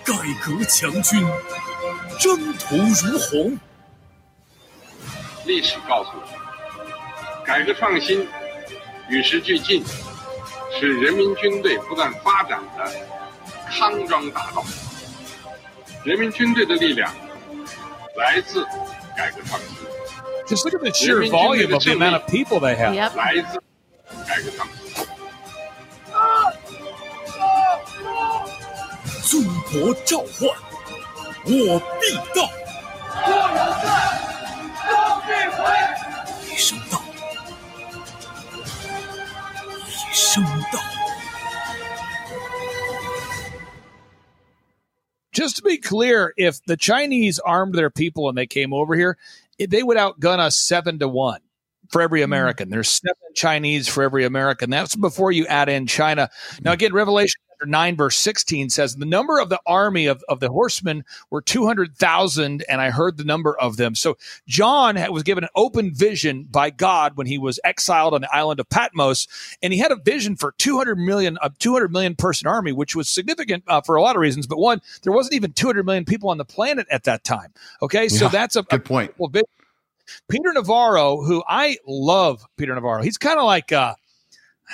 [0.05, 1.23] 改革强军，
[2.19, 3.59] 征途如虹。
[5.45, 6.52] 历史告诉我们，
[7.45, 8.27] 改革创新
[9.09, 9.85] 与时俱进，
[10.79, 12.91] 是人民军队不断发展的
[13.71, 14.65] 康庄大道。
[16.05, 17.13] 人民军队的力量
[18.17, 18.65] 来自
[19.17, 19.69] 改革创新。
[20.47, 22.95] Just look at the sheer volume of the amount of people they have.
[22.95, 23.17] Yep.
[23.17, 23.63] 来自
[24.27, 24.83] 改革创新。
[29.23, 30.51] 祖国召唤，
[31.45, 32.51] 我必到。
[45.43, 49.19] Just to be clear, if the Chinese armed their people and they came over here,
[49.59, 51.41] they would outgun us seven to one
[51.91, 52.27] for every mm-hmm.
[52.27, 52.71] American.
[52.71, 54.71] There's seven Chinese for every American.
[54.71, 56.31] That's before you add in China.
[56.63, 60.49] Now, again, Revelation 9, verse 16 says, The number of the army of, of the
[60.51, 63.95] horsemen were 200,000, and I heard the number of them.
[63.95, 68.35] So John was given an open vision by God when he was exiled on the
[68.35, 69.29] island of Patmos,
[69.63, 73.09] and he had a vision for 200 million, a 200 million person army, which was
[73.09, 74.47] significant uh, for a lot of reasons.
[74.47, 77.53] But one, there wasn't even 200 million people on the planet at that time.
[77.83, 79.15] Okay, so Yeah, that's a good a point.
[79.33, 79.45] vision.
[80.29, 83.03] Peter Navarro, who I love, Peter Navarro.
[83.03, 83.95] He's kind of like uh,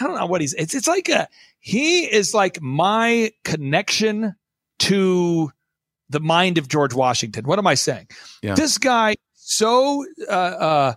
[0.01, 0.55] I don't know what he's.
[0.55, 1.29] It's it's like a
[1.69, 4.35] he is like my connection
[4.79, 5.53] to
[6.09, 7.45] the mind of George Washington.
[7.45, 8.09] What am I saying?
[8.43, 8.55] Yeah.
[8.55, 10.95] This guy so uh, uh,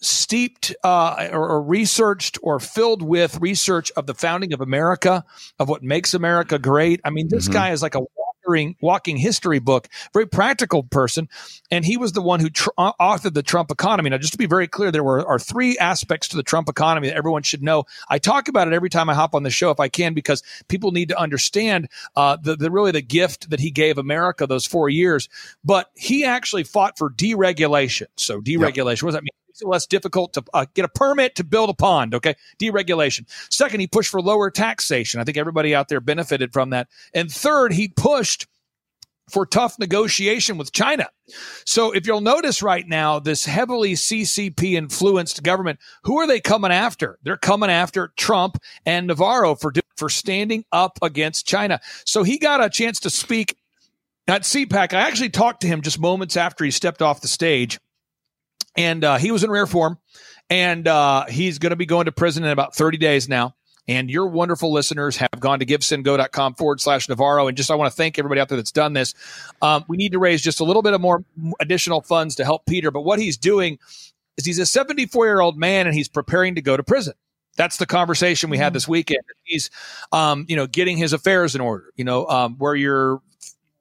[0.00, 5.26] steeped uh, or, or researched or filled with research of the founding of America,
[5.58, 7.02] of what makes America great.
[7.04, 7.52] I mean, this Mhm.
[7.52, 8.00] guy is like a
[8.46, 11.28] walking, walking history book, very practical person.
[11.70, 14.10] And he was the one who tr- authored the Trump economy.
[14.10, 17.08] Now, just to be very clear, there were are three aspects to the Trump economy
[17.08, 17.84] that everyone should know.
[18.08, 20.42] I talk about it every time I hop on the show if I can, because
[20.68, 24.66] people need to understand uh, the, the really the gift that he gave America those
[24.66, 25.28] four years.
[25.64, 28.06] But he actually fought for deregulation.
[28.16, 29.43] So deregulation, what does that mean?
[29.54, 32.12] Makes it less difficult to uh, get a permit to build a pond.
[32.12, 33.24] Okay, deregulation.
[33.52, 35.20] Second, he pushed for lower taxation.
[35.20, 36.88] I think everybody out there benefited from that.
[37.14, 38.48] And third, he pushed
[39.30, 41.08] for tough negotiation with China.
[41.64, 46.72] So if you'll notice right now, this heavily CCP influenced government, who are they coming
[46.72, 47.20] after?
[47.22, 51.80] They're coming after Trump and Navarro for for standing up against China.
[52.04, 53.56] So he got a chance to speak
[54.26, 54.92] at CPAC.
[54.92, 57.78] I actually talked to him just moments after he stepped off the stage,
[58.76, 59.98] and uh, he was in rare form,
[60.50, 63.54] and uh, he's going to be going to prison in about 30 days now.
[63.86, 67.48] And your wonderful listeners have gone to givesendgo.com forward slash Navarro.
[67.48, 69.14] And just I want to thank everybody out there that's done this.
[69.60, 71.22] Um, we need to raise just a little bit of more
[71.60, 72.90] additional funds to help Peter.
[72.90, 73.78] But what he's doing
[74.38, 77.12] is he's a 74 year old man and he's preparing to go to prison.
[77.56, 79.22] That's the conversation we had this weekend.
[79.44, 79.70] He's,
[80.12, 81.84] um, you know, getting his affairs in order.
[81.94, 83.20] You know, um, where you're.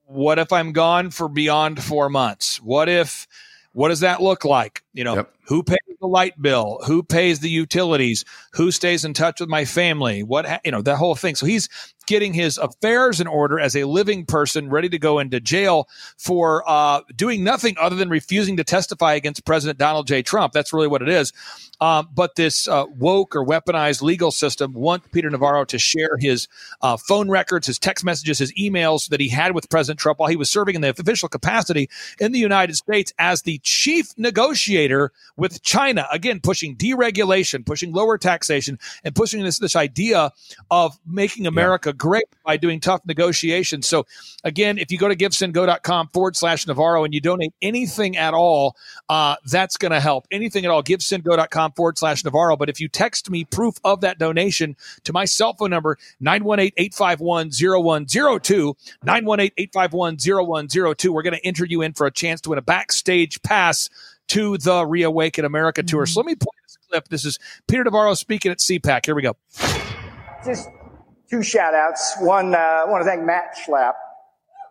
[0.05, 2.61] What if I'm gone for beyond four months?
[2.61, 3.25] What if?
[3.71, 4.82] What does that look like?
[4.93, 5.33] You know, yep.
[5.47, 6.79] who pays the light bill?
[6.85, 8.25] Who pays the utilities?
[8.53, 10.21] Who stays in touch with my family?
[10.21, 11.33] What ha- you know, that whole thing.
[11.35, 11.67] So he's
[12.05, 16.63] getting his affairs in order as a living person, ready to go into jail for
[16.67, 20.21] uh, doing nothing other than refusing to testify against President Donald J.
[20.21, 20.53] Trump.
[20.53, 21.31] That's really what it is.
[21.81, 26.47] Um, but this uh, woke or weaponized legal system wants Peter Navarro to share his
[26.81, 30.29] uh, phone records, his text messages, his emails that he had with President Trump while
[30.29, 34.82] he was serving in the official capacity in the United States as the chief negotiator
[35.37, 36.07] with China.
[36.11, 40.31] Again, pushing deregulation, pushing lower taxation, and pushing this this idea
[40.71, 41.93] of making America yeah.
[41.97, 43.87] great by doing tough negotiations.
[43.87, 44.05] So,
[44.43, 48.75] again, if you go to givesendgo.com forward slash Navarro and you donate anything at all,
[49.09, 50.27] uh, that's going to help.
[50.31, 52.57] Anything at all, givesendgo.com forward slash Navarro.
[52.57, 56.73] But if you text me proof of that donation to my cell phone number, 918
[56.77, 62.49] 851 0102, 918 851 0102, we're going to enter you in for a chance to
[62.49, 63.89] win a backstage pass
[64.29, 66.05] to the Reawaken America tour.
[66.05, 67.07] So let me play this clip.
[67.09, 69.05] This is Peter Navarro speaking at CPAC.
[69.05, 69.35] Here we go.
[70.45, 70.69] Just
[71.29, 72.15] two shout outs.
[72.19, 73.93] One, uh, I want to thank Matt Schlapp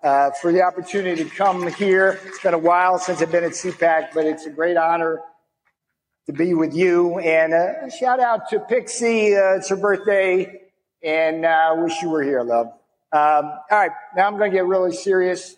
[0.03, 2.21] uh, for the opportunity to come here.
[2.25, 5.21] It's been a while since I've been at CPAC, but it's a great honor
[6.27, 7.19] to be with you.
[7.19, 9.37] And uh, shout out to Pixie.
[9.37, 10.63] Uh, it's her birthday,
[11.03, 12.67] and I uh, wish you were here, love.
[13.13, 15.57] Um, all right, now I'm going to get really serious.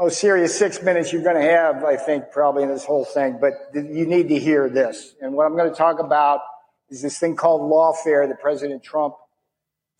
[0.00, 3.36] Most serious six minutes you're going to have, I think, probably in this whole thing,
[3.38, 5.14] but you need to hear this.
[5.20, 6.40] And what I'm going to talk about
[6.88, 9.14] is this thing called lawfare that President Trump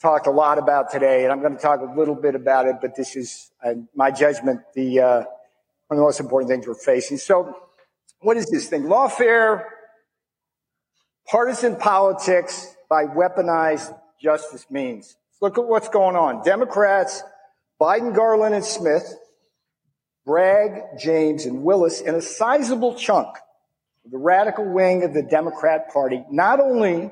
[0.00, 1.24] talked a lot about today.
[1.24, 4.10] And I'm going to talk a little bit about it, but this is, uh, my
[4.10, 5.26] judgment, the, uh, one
[5.90, 7.18] of the most important things we're facing.
[7.18, 7.54] So,
[8.20, 8.84] what is this thing?
[8.84, 9.64] Lawfare,
[11.28, 15.18] partisan politics by weaponized justice means.
[15.42, 16.42] Look at what's going on.
[16.42, 17.22] Democrats,
[17.78, 19.14] Biden, Garland, and Smith,
[20.30, 23.26] Bragg, James, and Willis, and a sizable chunk
[24.04, 27.10] of the radical wing of the Democrat Party not only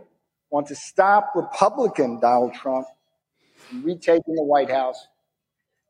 [0.50, 2.86] want to stop Republican Donald Trump
[3.66, 5.04] from retaking the White House,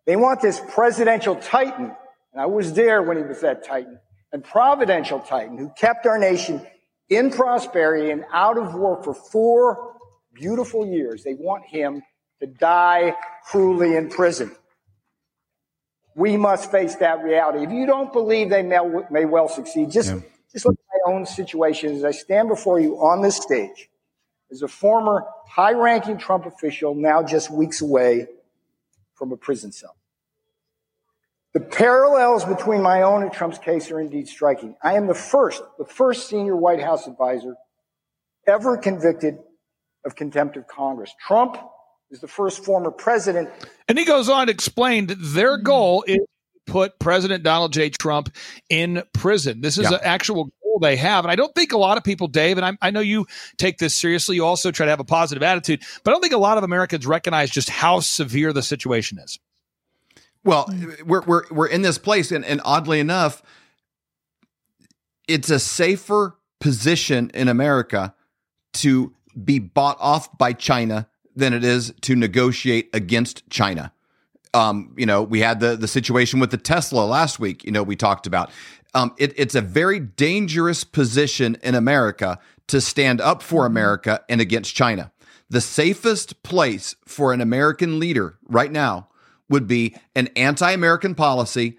[0.06, 1.94] they want this presidential titan,
[2.32, 3.98] and I was there when he was that titan,
[4.32, 6.66] and providential titan who kept our nation
[7.10, 9.96] in prosperity and out of war for four
[10.32, 11.24] beautiful years.
[11.24, 12.02] They want him
[12.40, 13.14] to die
[13.50, 14.50] cruelly in prison.
[16.18, 17.64] We must face that reality.
[17.64, 20.20] If you don't believe they may, may well succeed, just, yeah.
[20.52, 23.88] just look at my own situation as I stand before you on this stage
[24.50, 28.26] as a former high ranking Trump official, now just weeks away
[29.14, 29.94] from a prison cell.
[31.54, 34.74] The parallels between my own and Trump's case are indeed striking.
[34.82, 37.54] I am the first, the first senior White House advisor
[38.48, 39.38] ever convicted
[40.04, 41.14] of contempt of Congress.
[41.24, 41.58] Trump
[42.10, 43.50] is the first former president.
[43.88, 45.64] And he goes on to explain that their hmm.
[45.64, 47.90] goal is to put President Donald J.
[47.90, 48.34] Trump
[48.68, 49.60] in prison.
[49.60, 49.96] This is yeah.
[49.96, 51.24] an actual goal they have.
[51.24, 53.78] And I don't think a lot of people, Dave, and I, I know you take
[53.78, 56.38] this seriously, you also try to have a positive attitude, but I don't think a
[56.38, 59.38] lot of Americans recognize just how severe the situation is.
[60.44, 60.72] Well,
[61.04, 63.42] we're we're we're in this place, and, and oddly enough,
[65.26, 68.14] it's a safer position in America
[68.74, 69.12] to
[69.44, 73.92] be bought off by China than it is to negotiate against China.
[74.54, 77.64] Um, you know, we had the the situation with the Tesla last week.
[77.64, 78.50] You know, we talked about.
[78.94, 84.40] Um, it, it's a very dangerous position in America to stand up for America and
[84.40, 85.12] against China.
[85.50, 89.08] The safest place for an American leader right now
[89.48, 91.78] would be an anti-American policy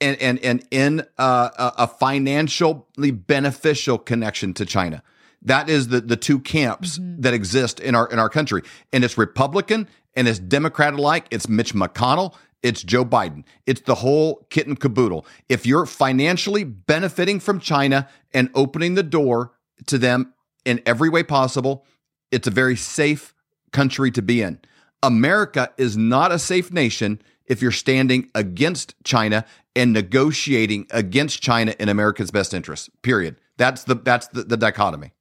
[0.00, 5.02] and and and in uh, a financially beneficial connection to China.
[5.46, 7.22] That is the the two camps mm-hmm.
[7.22, 11.26] that exist in our in our country, and it's Republican and it's Democrat alike.
[11.30, 12.34] It's Mitch McConnell.
[12.62, 13.44] It's Joe Biden.
[13.66, 15.24] It's the whole kit and caboodle.
[15.48, 19.52] If you're financially benefiting from China and opening the door
[19.86, 20.32] to them
[20.64, 21.86] in every way possible,
[22.32, 23.34] it's a very safe
[23.72, 24.58] country to be in.
[25.02, 29.44] America is not a safe nation if you're standing against China
[29.76, 32.90] and negotiating against China in America's best interest.
[33.02, 33.36] Period.
[33.58, 35.12] That's the that's the, the dichotomy.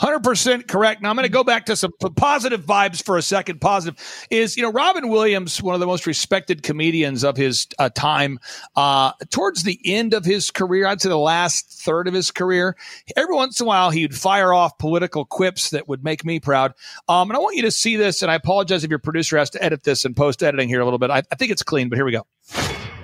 [0.00, 1.02] 100% correct.
[1.02, 3.60] Now I'm going to go back to some positive vibes for a second.
[3.60, 3.98] Positive
[4.30, 8.38] is, you know, Robin Williams, one of the most respected comedians of his uh, time,
[8.76, 12.76] uh, towards the end of his career, I'd say the last third of his career,
[13.16, 16.74] every once in a while he'd fire off political quips that would make me proud.
[17.08, 19.50] Um, and I want you to see this, and I apologize if your producer has
[19.50, 21.10] to edit this and post editing here a little bit.
[21.10, 22.26] I, I think it's clean, but here we go.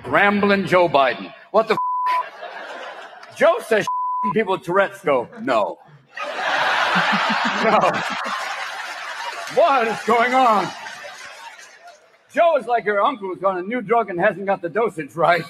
[0.05, 1.33] Rambling Joe Biden.
[1.51, 3.85] What the f- Joe says
[4.33, 5.77] people with Tourette's go, no.
[7.63, 7.79] No.
[9.55, 10.67] What is going on?
[12.31, 15.15] Joe is like your uncle who's on a new drug and hasn't got the dosage
[15.15, 15.43] right.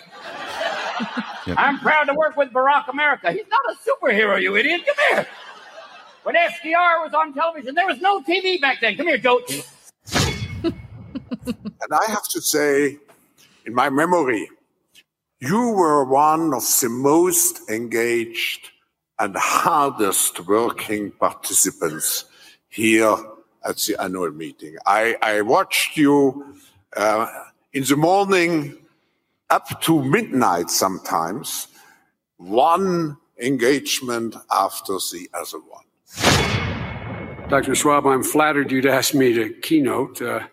[1.47, 1.57] Yep.
[1.59, 3.31] I'm proud to work with Barack America.
[3.31, 4.81] He's not a superhero, you idiot.
[4.85, 5.27] Come here.
[6.23, 8.97] When FDR was on television, there was no TV back then.
[8.97, 9.41] Come here, Joe.
[11.81, 12.97] And I have to say,
[13.65, 14.49] in my memory,
[15.39, 18.71] you were one of the most engaged
[19.19, 22.25] and hardest working participants
[22.69, 23.15] here
[23.63, 24.77] at the annual meeting.
[24.85, 26.55] I, I watched you
[26.95, 27.27] uh,
[27.73, 28.77] in the morning
[29.49, 31.67] up to midnight sometimes,
[32.37, 35.83] one engagement after the other one.
[37.49, 37.75] Dr.
[37.75, 40.21] Schwab, I'm flattered you'd ask me to keynote.
[40.21, 40.47] Uh,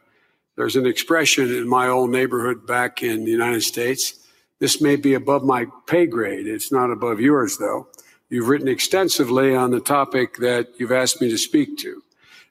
[0.56, 4.26] there's an expression in my old neighborhood back in the United States.
[4.58, 6.46] This may be above my pay grade.
[6.46, 7.88] It's not above yours, though.
[8.32, 12.02] You've written extensively on the topic that you've asked me to speak to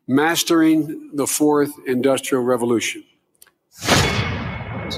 [0.08, 3.04] mastering the fourth industrial revolution.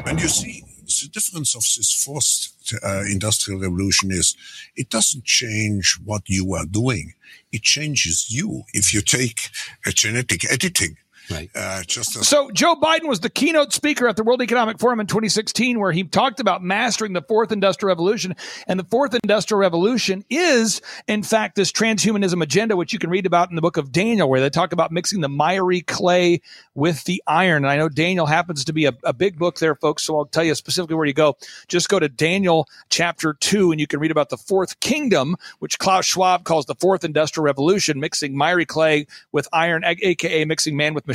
[0.05, 2.51] And you see, the difference of this fourth
[2.83, 4.35] uh, industrial revolution is
[4.75, 7.13] it doesn't change what you are doing.
[7.53, 8.63] It changes you.
[8.73, 9.51] If you take
[9.85, 10.97] a genetic editing,
[11.31, 11.49] Right.
[11.55, 14.99] Uh, just as So Joe Biden was the keynote speaker at the World Economic Forum
[14.99, 18.36] in 2016, where he talked about mastering the fourth industrial revolution.
[18.67, 23.25] And the fourth industrial revolution is, in fact, this transhumanism agenda, which you can read
[23.25, 26.41] about in the book of Daniel, where they talk about mixing the miry clay
[26.75, 27.63] with the iron.
[27.63, 30.03] And I know Daniel happens to be a, a big book there, folks.
[30.03, 31.38] So I'll tell you specifically where you go.
[31.69, 35.79] Just go to Daniel chapter two, and you can read about the fourth kingdom, which
[35.79, 40.93] Klaus Schwab calls the fourth industrial revolution, mixing miry clay with iron, aka mixing man
[40.93, 41.12] with machine.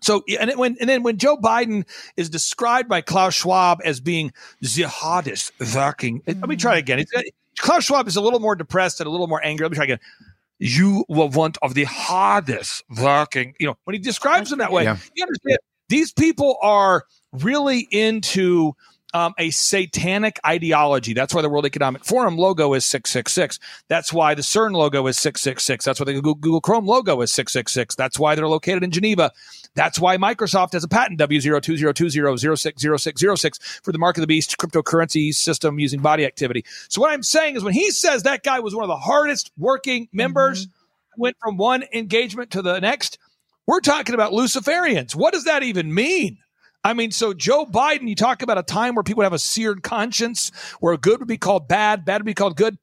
[0.00, 4.32] So and when and then when Joe Biden is described by Klaus Schwab as being
[4.60, 6.98] the hardest working, let me try again.
[6.98, 7.22] It's, uh,
[7.58, 9.64] Klaus Schwab is a little more depressed and a little more angry.
[9.64, 10.00] Let me try again.
[10.58, 13.54] You were one of the hardest working.
[13.58, 14.98] You know when he describes them that way, Yeah.
[15.14, 18.74] you understand these people are really into
[19.14, 21.14] um, a satanic ideology.
[21.14, 23.60] That's why the World Economic Forum logo is 666.
[23.88, 25.84] That's why the CERN logo is 666.
[25.84, 27.94] That's why the Google, Chrome logo is 666.
[27.94, 29.30] That's why they're located in Geneva.
[29.76, 35.78] That's why Microsoft has a patent W020200060606 for the Mark of the Beast cryptocurrency system
[35.78, 36.64] using body activity.
[36.88, 39.52] So what I'm saying is when he says that guy was one of the hardest
[39.56, 40.66] working members,
[41.16, 43.18] went from one engagement to the next,
[43.66, 45.14] we're talking about Luciferians.
[45.14, 46.38] What does that even mean?
[46.84, 49.82] I mean, so Joe Biden, you talk about a time where people have a seared
[49.82, 52.76] conscience, where good would be called bad, bad would be called good.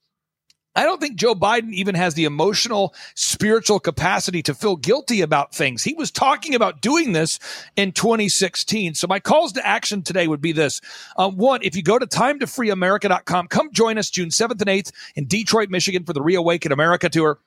[0.73, 5.53] I don't think Joe Biden even has the emotional, spiritual capacity to feel guilty about
[5.53, 5.83] things.
[5.83, 7.39] He was talking about doing this
[7.75, 8.95] in 2016.
[8.95, 10.79] So my calls to action today would be this.
[11.17, 15.27] Uh, one, if you go to timetofreeamerica.com, come join us June 7th and 8th in
[15.27, 17.39] Detroit, Michigan for the Reawaken America tour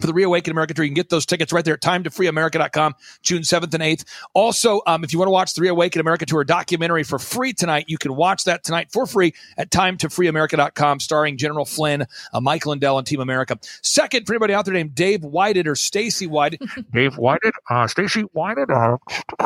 [0.00, 0.84] for the Reawaken America Tour.
[0.84, 4.04] You can get those tickets right there at timetofreeamerica.com, June 7th and 8th.
[4.34, 7.86] Also, um, if you want to watch the Reawaken America Tour documentary for free tonight,
[7.88, 12.98] you can watch that tonight for free at timetofreeamerica.com, starring General Flynn, uh, Mike Lindell,
[12.98, 13.58] and Team America.
[13.82, 16.60] Second, for anybody out there named Dave Whited or Stacy Whited,
[16.92, 18.96] Dave Whited, uh, Stacy Whited, uh,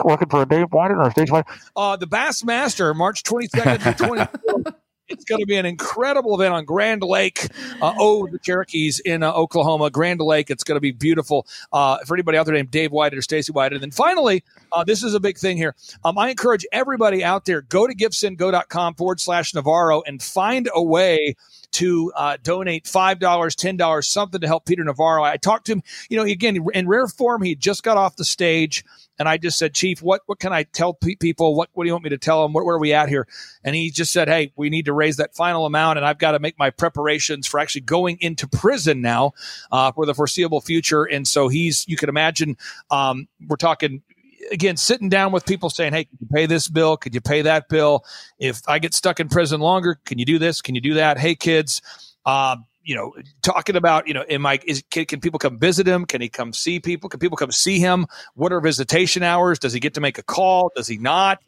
[0.04, 1.46] working for Dave Whited or Stacy Whited.
[1.76, 4.74] uh, the Bassmaster, March 22nd to 24th.
[5.08, 7.48] It's going to be an incredible event on Grand Lake.
[7.80, 10.50] Uh, oh, the Cherokees in uh, Oklahoma, Grand Lake.
[10.50, 11.46] It's going to be beautiful.
[11.72, 13.72] Uh, for anybody out there named Dave White or Stacy White.
[13.72, 15.74] And then finally, uh, this is a big thing here.
[16.04, 20.82] Um, I encourage everybody out there go to givesendgo.com forward slash Navarro and find a
[20.82, 21.36] way
[21.72, 25.22] to uh, donate $5, $10, something to help Peter Navarro.
[25.22, 28.24] I talked to him, you know, again, in rare form, he just got off the
[28.24, 28.84] stage.
[29.18, 31.54] And I just said, Chief, what, what can I tell pe- people?
[31.54, 32.52] What, what do you want me to tell them?
[32.52, 33.28] Where, where are we at here?
[33.62, 35.98] And he just said, Hey, we need to raise that final amount.
[35.98, 39.32] And I've got to make my preparations for actually going into prison now
[39.70, 41.04] uh, for the foreseeable future.
[41.04, 42.56] And so he's, you can imagine,
[42.90, 44.02] um, we're talking
[44.50, 46.96] again, sitting down with people saying, Hey, can you pay this bill?
[46.96, 48.04] Could you pay that bill?
[48.38, 50.60] If I get stuck in prison longer, can you do this?
[50.60, 51.18] Can you do that?
[51.18, 51.82] Hey, kids,
[52.24, 55.86] uh, you know, talking about, you know, am I, is, can, can people come visit
[55.86, 56.04] him?
[56.04, 57.08] Can he come see people?
[57.08, 58.06] Can people come see him?
[58.34, 59.58] What are visitation hours?
[59.58, 60.72] Does he get to make a call?
[60.74, 61.38] Does he not?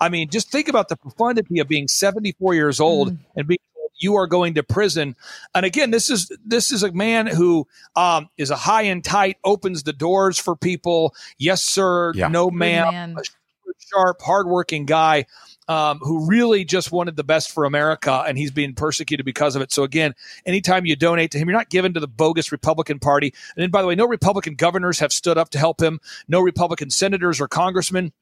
[0.00, 3.58] I mean, just think about the profundity of being 74 years old and being
[4.02, 5.16] you are going to prison.
[5.54, 9.38] And again, this is this is a man who um, is a high and tight,
[9.44, 11.14] opens the doors for people.
[11.38, 12.12] Yes, sir.
[12.14, 12.28] Yeah.
[12.28, 12.92] No, ma'am.
[12.92, 13.16] man.
[13.18, 13.22] A
[13.78, 15.26] sharp, hardworking guy
[15.68, 19.62] um, who really just wanted the best for America, and he's being persecuted because of
[19.62, 19.72] it.
[19.72, 23.32] So again, anytime you donate to him, you're not giving to the bogus Republican Party.
[23.56, 26.00] And then, by the way, no Republican governors have stood up to help him.
[26.28, 28.12] No Republican senators or congressmen.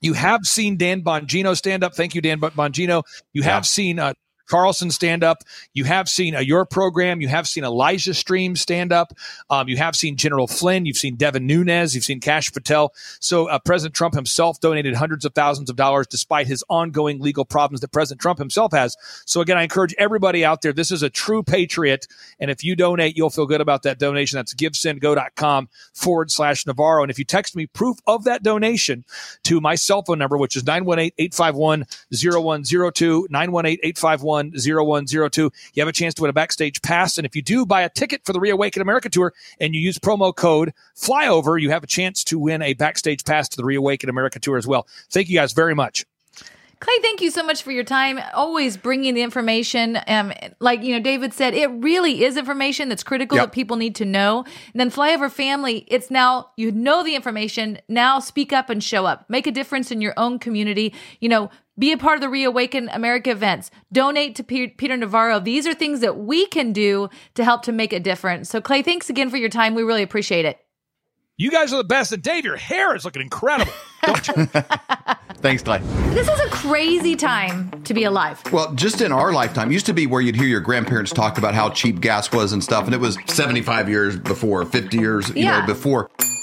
[0.00, 1.94] You have seen Dan Bongino stand up.
[1.94, 3.02] Thank you, Dan Bongino.
[3.34, 4.14] You have seen uh,
[4.50, 5.44] Carlson stand up.
[5.72, 7.20] You have seen uh, your program.
[7.20, 9.12] You have seen Elijah Stream stand up.
[9.48, 10.86] Um, you have seen General Flynn.
[10.86, 11.94] You've seen Devin Nunes.
[11.94, 12.92] You've seen Kash Patel.
[13.20, 17.44] So uh, President Trump himself donated hundreds of thousands of dollars despite his ongoing legal
[17.44, 18.96] problems that President Trump himself has.
[19.24, 20.72] So again, I encourage everybody out there.
[20.72, 22.08] This is a true patriot.
[22.40, 24.36] And if you donate, you'll feel good about that donation.
[24.36, 27.02] That's givesendgo.com forward slash Navarro.
[27.02, 29.04] And if you text me proof of that donation
[29.44, 33.28] to my cell phone number, which is 918-851-0102,
[34.40, 37.18] 918-851-0102, you have a chance to win a backstage pass.
[37.18, 39.98] And if you do buy a ticket for the Reawaken America tour and you use
[39.98, 44.08] promo code flyover, you have a chance to win a backstage pass to the Reawaken
[44.08, 44.86] America tour as well.
[45.10, 46.04] Thank you guys very much.
[46.80, 48.18] Clay, thank you so much for your time.
[48.32, 49.98] Always bringing the information.
[50.06, 53.48] Um, like you know, David said, it really is information that's critical Yep.
[53.48, 54.44] that people need to know.
[54.72, 57.80] And then Flyover Family, it's now you know the information.
[57.90, 59.26] Now speak up and show up.
[59.28, 60.94] Make a difference in your own community.
[61.20, 61.50] You know,
[61.80, 63.70] be a part of the Reawaken America events.
[63.90, 65.40] Donate to Pe- Peter Navarro.
[65.40, 68.48] These are things that we can do to help to make a difference.
[68.50, 69.74] So, Clay, thanks again for your time.
[69.74, 70.58] We really appreciate it.
[71.38, 72.12] You guys are the best.
[72.12, 73.72] And Dave, your hair is looking incredible.
[75.36, 75.78] Thanks, Clay.
[76.10, 78.42] This is a crazy time to be alive.
[78.52, 81.54] Well, just in our lifetime, used to be where you'd hear your grandparents talk about
[81.54, 85.44] how cheap gas was and stuff, and it was 75 years before, 50 years, you
[85.44, 85.60] Yeah.
[85.60, 86.10] know, before.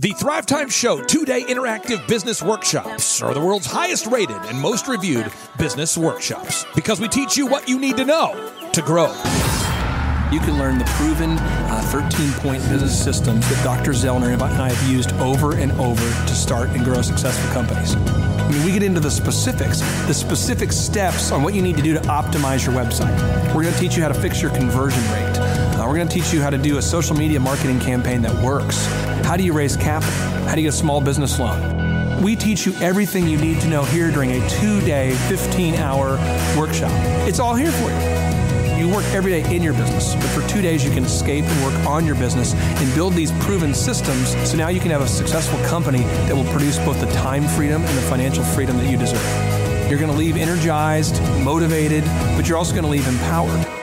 [0.00, 4.58] The Thrive Time Show two day interactive business workshops are the world's highest rated and
[4.58, 9.08] most reviewed business workshops because we teach you what you need to know to grow.
[10.32, 13.90] You can learn the proven uh, 13 point business systems that Dr.
[13.90, 17.94] Zellner and I have used over and over to start and grow successful companies.
[17.94, 21.82] I mean, we get into the specifics, the specific steps on what you need to
[21.82, 23.14] do to optimize your website.
[23.54, 25.49] We're going to teach you how to fix your conversion rate.
[25.90, 28.86] We're going to teach you how to do a social media marketing campaign that works.
[29.26, 30.14] How do you raise capital?
[30.46, 32.22] How do you get a small business loan?
[32.22, 36.10] We teach you everything you need to know here during a two day, 15 hour
[36.56, 36.92] workshop.
[37.26, 38.78] It's all here for you.
[38.78, 41.64] You work every day in your business, but for two days you can escape and
[41.64, 45.08] work on your business and build these proven systems so now you can have a
[45.08, 48.96] successful company that will produce both the time freedom and the financial freedom that you
[48.96, 49.90] deserve.
[49.90, 52.04] You're going to leave energized, motivated,
[52.36, 53.79] but you're also going to leave empowered.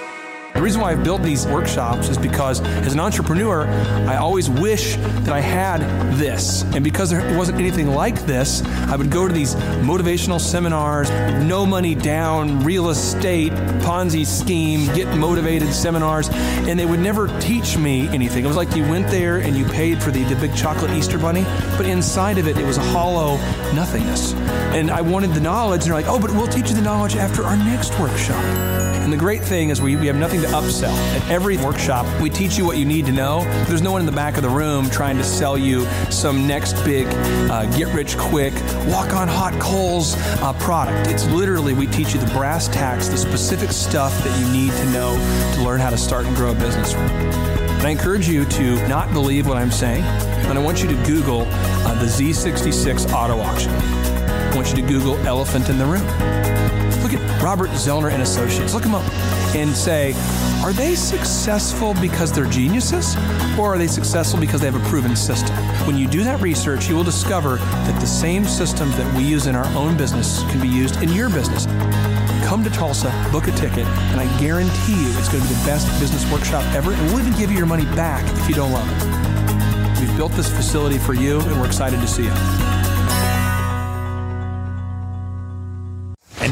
[0.57, 3.67] The reason why I've built these workshops is because as an entrepreneur,
[4.07, 5.81] I always wish that I had
[6.15, 6.63] this.
[6.73, 11.11] And because there wasn't anything like this, I would go to these motivational seminars,
[11.43, 13.51] no money down, real estate,
[13.83, 18.43] Ponzi scheme, get motivated seminars, and they would never teach me anything.
[18.43, 21.19] It was like you went there and you paid for the, the big chocolate Easter
[21.19, 21.43] bunny,
[21.77, 23.37] but inside of it, it was a hollow
[23.75, 24.33] nothingness.
[24.73, 27.15] And I wanted the knowledge, and they're like, oh, but we'll teach you the knowledge
[27.15, 28.86] after our next workshop.
[29.07, 30.93] And the great thing is we, we have nothing to upsell.
[31.15, 33.45] At every workshop, we teach you what you need to know.
[33.63, 36.73] There's no one in the back of the room trying to sell you some next
[36.83, 37.07] big
[37.49, 38.53] uh, get rich quick,
[38.85, 41.09] walk on hot coals uh, product.
[41.09, 44.85] It's literally we teach you the brass tacks, the specific stuff that you need to
[44.91, 45.15] know
[45.55, 46.93] to learn how to start and grow a business.
[46.93, 51.05] And I encourage you to not believe what I'm saying, and I want you to
[51.05, 53.71] Google uh, the Z66 auto auction.
[53.71, 56.66] I want you to Google elephant in the room.
[57.07, 58.73] Look at Robert Zellner and Associates.
[58.73, 59.09] Look them up
[59.55, 60.13] and say,
[60.61, 63.15] are they successful because they're geniuses
[63.57, 65.55] or are they successful because they have a proven system?
[65.87, 69.47] When you do that research, you will discover that the same systems that we use
[69.47, 71.65] in our own business can be used in your business.
[72.45, 75.65] Come to Tulsa, book a ticket, and I guarantee you it's going to be the
[75.65, 78.73] best business workshop ever, and we'll even give you your money back if you don't
[78.73, 80.01] love it.
[80.01, 82.76] We've built this facility for you, and we're excited to see you.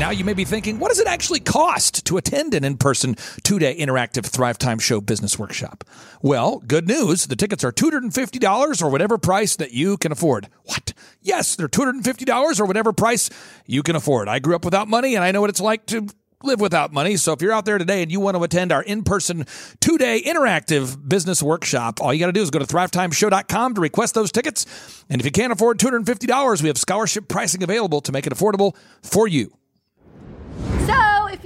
[0.05, 3.15] Now you may be thinking, what does it actually cost to attend an in person
[3.41, 5.83] two day interactive Thrive Time Show business workshop?
[6.21, 7.25] Well, good news.
[7.25, 10.47] The tickets are $250 or whatever price that you can afford.
[10.65, 10.93] What?
[11.23, 13.31] Yes, they're $250 or whatever price
[13.65, 14.27] you can afford.
[14.27, 16.07] I grew up without money and I know what it's like to
[16.43, 17.17] live without money.
[17.17, 19.47] So if you're out there today and you want to attend our in-person
[19.79, 24.13] two-day interactive business workshop, all you got to do is go to thrivetimeshow.com to request
[24.13, 24.67] those tickets.
[25.09, 28.75] And if you can't afford $250, we have scholarship pricing available to make it affordable
[29.01, 29.57] for you.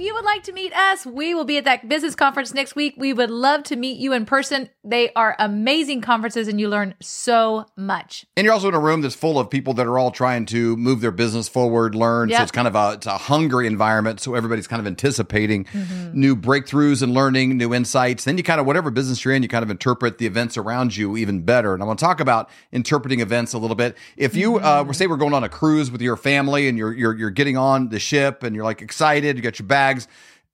[0.00, 2.74] If you would like to meet us, we will be at that business conference next
[2.74, 2.94] week.
[2.96, 4.70] We would love to meet you in person.
[4.82, 8.24] They are amazing conferences and you learn so much.
[8.34, 10.74] And you're also in a room that's full of people that are all trying to
[10.78, 12.30] move their business forward, learn.
[12.30, 12.38] Yep.
[12.38, 14.20] So it's kind of a it's a hungry environment.
[14.20, 15.66] So everybody's kind of anticipating
[16.14, 18.24] new breakthroughs and learning new insights.
[18.24, 20.96] Then you kind of whatever business you're in, you kind of interpret the events around
[20.96, 21.74] you even better.
[21.74, 23.98] And I want to talk about interpreting events a little bit.
[24.16, 27.14] If you uh, say we're going on a cruise with your family and you're you're
[27.14, 29.66] you're getting on the ship and you're like excited, you got your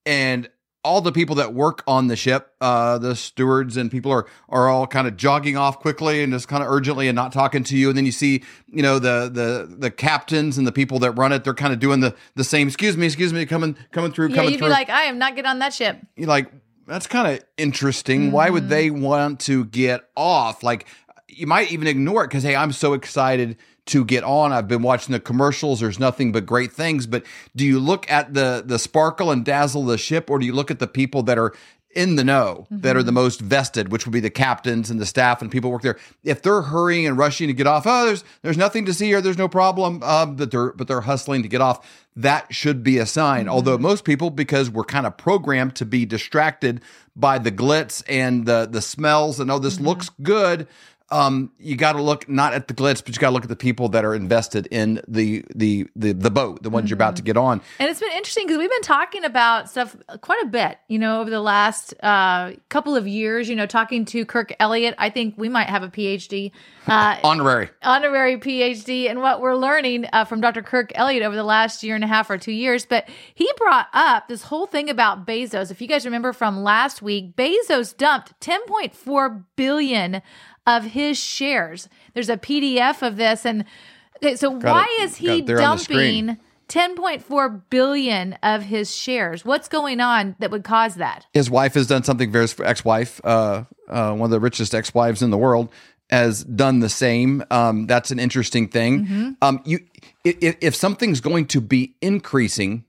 [0.05, 0.49] and
[0.83, 4.69] all the people that work on the ship, uh, the stewards and people are are
[4.69, 7.75] all kind of jogging off quickly and just kind of urgently and not talking to
[7.77, 7.89] you.
[7.89, 11.33] And then you see, you know, the the the captains and the people that run
[11.33, 12.67] it, they're kind of doing the the same.
[12.67, 14.67] Excuse me, excuse me, coming coming through, Yeah, coming you'd through.
[14.67, 15.97] be like, I am not getting on that ship.
[16.15, 16.49] You're like,
[16.85, 18.31] that's kind of interesting.
[18.31, 20.63] Why would they want to get off?
[20.63, 20.87] Like,
[21.27, 23.57] you might even ignore it because, hey, I'm so excited
[23.87, 24.51] to get on.
[24.51, 25.79] I've been watching the commercials.
[25.79, 27.07] There's nothing but great things.
[27.07, 27.25] But
[27.55, 30.53] do you look at the the sparkle and dazzle of the ship, or do you
[30.53, 31.53] look at the people that are
[31.95, 33.15] in the know, that are the mm-hmm.
[33.15, 35.97] most vested, which would be the captains and the staff and people who work there?
[36.23, 39.21] If they're hurrying and rushing to get off, oh, there's there's nothing to see here.
[39.21, 40.03] There's no problem.
[40.03, 42.05] Um, but they're but they're hustling to get off.
[42.15, 43.41] That should be a sign.
[43.41, 43.49] Mm-hmm.
[43.49, 46.81] Although most people, because we're kind of programmed to be distracted
[47.15, 49.87] by the glitz and the the smells and oh, this mm-hmm.
[49.87, 50.67] looks good
[51.09, 53.49] um, you got to look not at the glitz, but you got to look at
[53.49, 57.15] the people that are invested in the the the, the boat, the ones you're about
[57.15, 57.61] to get on.
[57.79, 61.21] And it's been interesting because we've been talking about stuff quite a bit, you know,
[61.21, 63.47] over the last uh, couple of years.
[63.47, 66.51] You know, talking to Kirk Elliott, I think we might have a PhD,
[66.87, 67.69] uh, Honorary.
[67.83, 70.61] honorary PhD, and what we're learning uh, from Dr.
[70.61, 72.85] Kirk Elliott over the last year and a half or two years.
[72.85, 75.71] But he brought up this whole thing about Bezos.
[75.71, 80.21] If you guys remember from last week, Bezos dumped 10.4 billion
[80.67, 81.89] of his shares.
[82.13, 83.65] There's a PDF of this, and
[84.17, 85.03] okay, so Got why it.
[85.03, 86.25] is he it there on the screen.
[86.27, 86.43] dumping?
[86.69, 89.45] 10.4 billion of his shares.
[89.45, 91.25] What's going on that would cause that?
[91.33, 92.29] His wife has done something.
[92.29, 95.69] Very ex-wife, uh, uh, one of the richest ex-wives in the world,
[96.09, 97.41] has done the same.
[97.51, 99.05] Um, that's an interesting thing.
[99.05, 99.31] Mm-hmm.
[99.41, 99.79] Um, you,
[100.25, 102.83] if, if something's going to be increasing,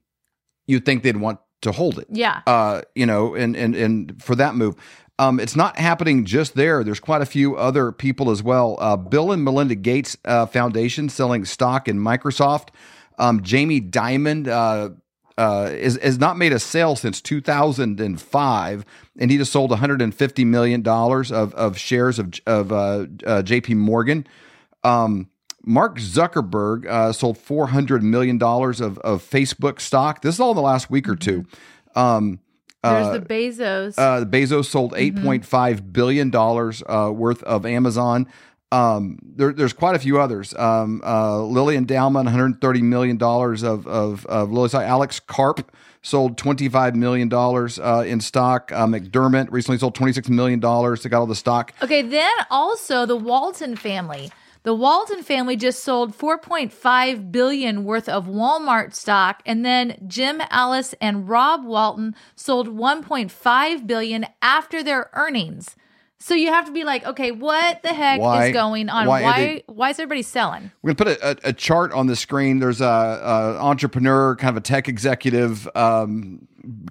[0.66, 2.08] you'd think they'd want to hold it.
[2.10, 2.42] Yeah.
[2.48, 4.74] uh, you know, and and and for that move.
[5.18, 6.84] Um, it's not happening just there.
[6.84, 8.76] There's quite a few other people as well.
[8.78, 12.68] Uh, Bill and Melinda Gates uh, Foundation selling stock in Microsoft.
[13.18, 14.90] Um, Jamie Dimon uh,
[15.38, 18.84] uh, is, has not made a sale since 2005,
[19.18, 23.74] and he just sold 150 million dollars of of shares of of uh, uh, J.P.
[23.74, 24.26] Morgan.
[24.84, 25.28] Um,
[25.64, 30.22] Mark Zuckerberg uh, sold 400 million dollars of of Facebook stock.
[30.22, 31.44] This is all in the last week or two.
[31.96, 32.38] Um,
[32.82, 33.94] There's uh, the Bezos.
[33.98, 38.26] uh, Bezos sold eight point five billion dollars uh, worth of Amazon.
[38.70, 40.54] Um, there, there's quite a few others.
[40.54, 44.52] Um, uh, Lilly Endowment, 130 million dollars of of of.
[44.74, 45.72] Alex Karp
[46.02, 48.70] sold 25 million dollars uh, in stock.
[48.72, 51.02] Uh, McDermott recently sold 26 million dollars.
[51.02, 51.72] They got all the stock.
[51.82, 54.30] Okay, then also the Walton family.
[54.68, 60.94] The Walton family just sold 4.5 billion worth of Walmart stock and then Jim Alice
[61.00, 65.74] and Rob Walton sold 1.5 billion after their earnings.
[66.18, 69.06] So you have to be like, okay, what the heck Why- is going on?
[69.06, 70.70] why Why are why, is everybody selling?
[70.82, 72.58] We're gonna put a, a, a chart on the screen.
[72.58, 76.46] There's a, a entrepreneur, kind of a tech executive, um,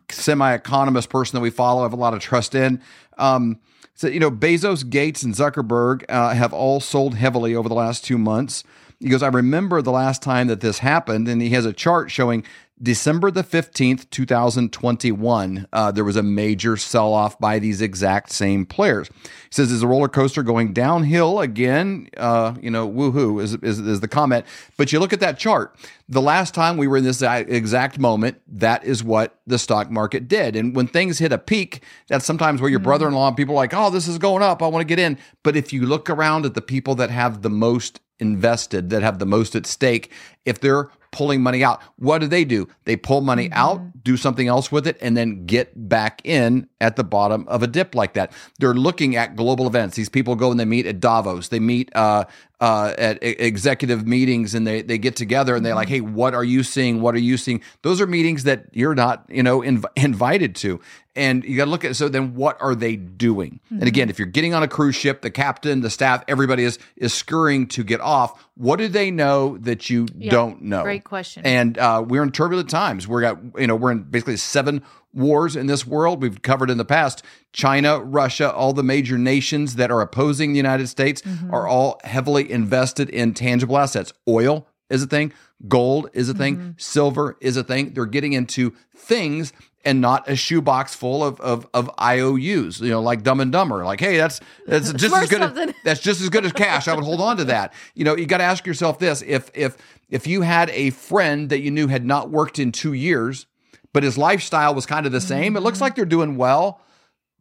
[0.09, 1.82] semi-economist person that we follow.
[1.82, 2.82] I have a lot of trust in.
[3.19, 3.59] Um,
[3.98, 8.06] so you know, Bezos, Gates, and Zuckerberg uh, have all sold heavily over the last
[8.06, 8.64] two months.
[9.00, 12.12] He goes, I remember the last time that this happened, and he has a chart
[12.12, 12.43] showing
[12.82, 18.67] December the 15th, 2021, uh, there was a major sell off by these exact same
[18.67, 19.09] players.
[19.23, 22.07] He says, is a roller coaster going downhill again?
[22.15, 24.45] Uh, you know, woohoo is, is, is the comment.
[24.78, 25.75] But you look at that chart.
[26.07, 30.28] The last time we were in this exact moment, that is what the stock market
[30.28, 30.55] did.
[30.55, 32.86] And when things hit a peak, that's sometimes where your mm-hmm.
[32.86, 34.61] brother in law and people are like, oh, this is going up.
[34.61, 35.17] I want to get in.
[35.41, 39.17] But if you look around at the people that have the most invested, that have
[39.17, 40.11] the most at stake,
[40.45, 41.82] if they're pulling money out.
[41.95, 42.68] What do they do?
[42.86, 43.57] They pull money mm-hmm.
[43.57, 47.63] out, do something else with it, and then get back in at the bottom of
[47.63, 48.32] a dip like that.
[48.59, 49.95] They're looking at global events.
[49.95, 51.47] These people go and they meet at Davos.
[51.47, 52.26] They meet uh,
[52.60, 56.08] uh, at executive meetings and they, they get together and they're like, mm-hmm.
[56.08, 57.01] hey, what are you seeing?
[57.01, 57.62] What are you seeing?
[57.84, 60.80] Those are meetings that you're not, you know, inv- invited to.
[61.16, 63.60] And you got to look at so then what are they doing?
[63.66, 63.80] Mm-hmm.
[63.80, 66.78] And again, if you're getting on a cruise ship, the captain, the staff, everybody is
[66.95, 68.47] is scurrying to get off.
[68.53, 70.84] What do they know that you yeah, don't know?
[70.84, 71.43] Great question.
[71.43, 73.08] And uh, we're in turbulent times.
[73.08, 74.84] We're got you know we're in basically seven
[75.14, 76.22] wars in this world.
[76.22, 80.58] We've covered in the past China, Russia, all the major nations that are opposing the
[80.58, 81.53] United States mm-hmm.
[81.53, 84.14] are all heavily invested in tangible assets.
[84.28, 85.34] Oil is a thing,
[85.68, 86.70] gold is a thing, mm-hmm.
[86.78, 87.93] silver is a thing.
[87.93, 89.53] They're getting into things
[89.88, 93.86] and not a shoebox full of, of, of IOUs, you know, like Dumb and Dumber.
[93.86, 96.89] Like, hey, that's that's just as good as, that's just as good as cash.
[96.89, 97.74] I would hold on to that.
[97.95, 99.78] You know, you got to ask yourself this: if if
[100.10, 103.45] if you had a friend that you knew had not worked in two years,
[103.93, 105.53] but his lifestyle was kind of the same.
[105.53, 105.57] Mm-hmm.
[105.57, 106.81] It looks like they're doing well,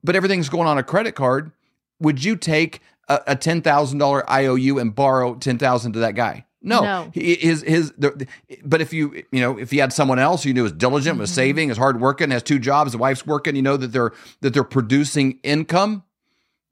[0.02, 1.52] but everything's going on a credit card.
[2.00, 6.14] Would you take a, a ten thousand dollar IOU and borrow ten thousand to that
[6.14, 6.44] guy?
[6.62, 7.10] No, no.
[7.14, 7.92] his his.
[7.92, 8.26] The,
[8.64, 11.20] but if you you know if he had someone else you knew was diligent, mm-hmm.
[11.20, 14.12] was saving, is hard working, has two jobs, the wife's working, you know that they're
[14.40, 16.02] that they're producing income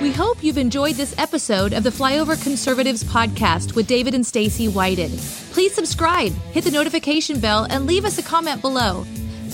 [0.00, 4.68] We hope you've enjoyed this episode of the Flyover Conservatives podcast with David and Stacy
[4.68, 5.10] Whited.
[5.52, 9.04] Please subscribe, hit the notification bell, and leave us a comment below.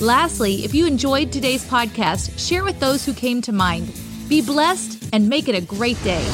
[0.01, 3.93] Lastly, if you enjoyed today's podcast, share with those who came to mind.
[4.29, 6.25] Be blessed and make it a great day.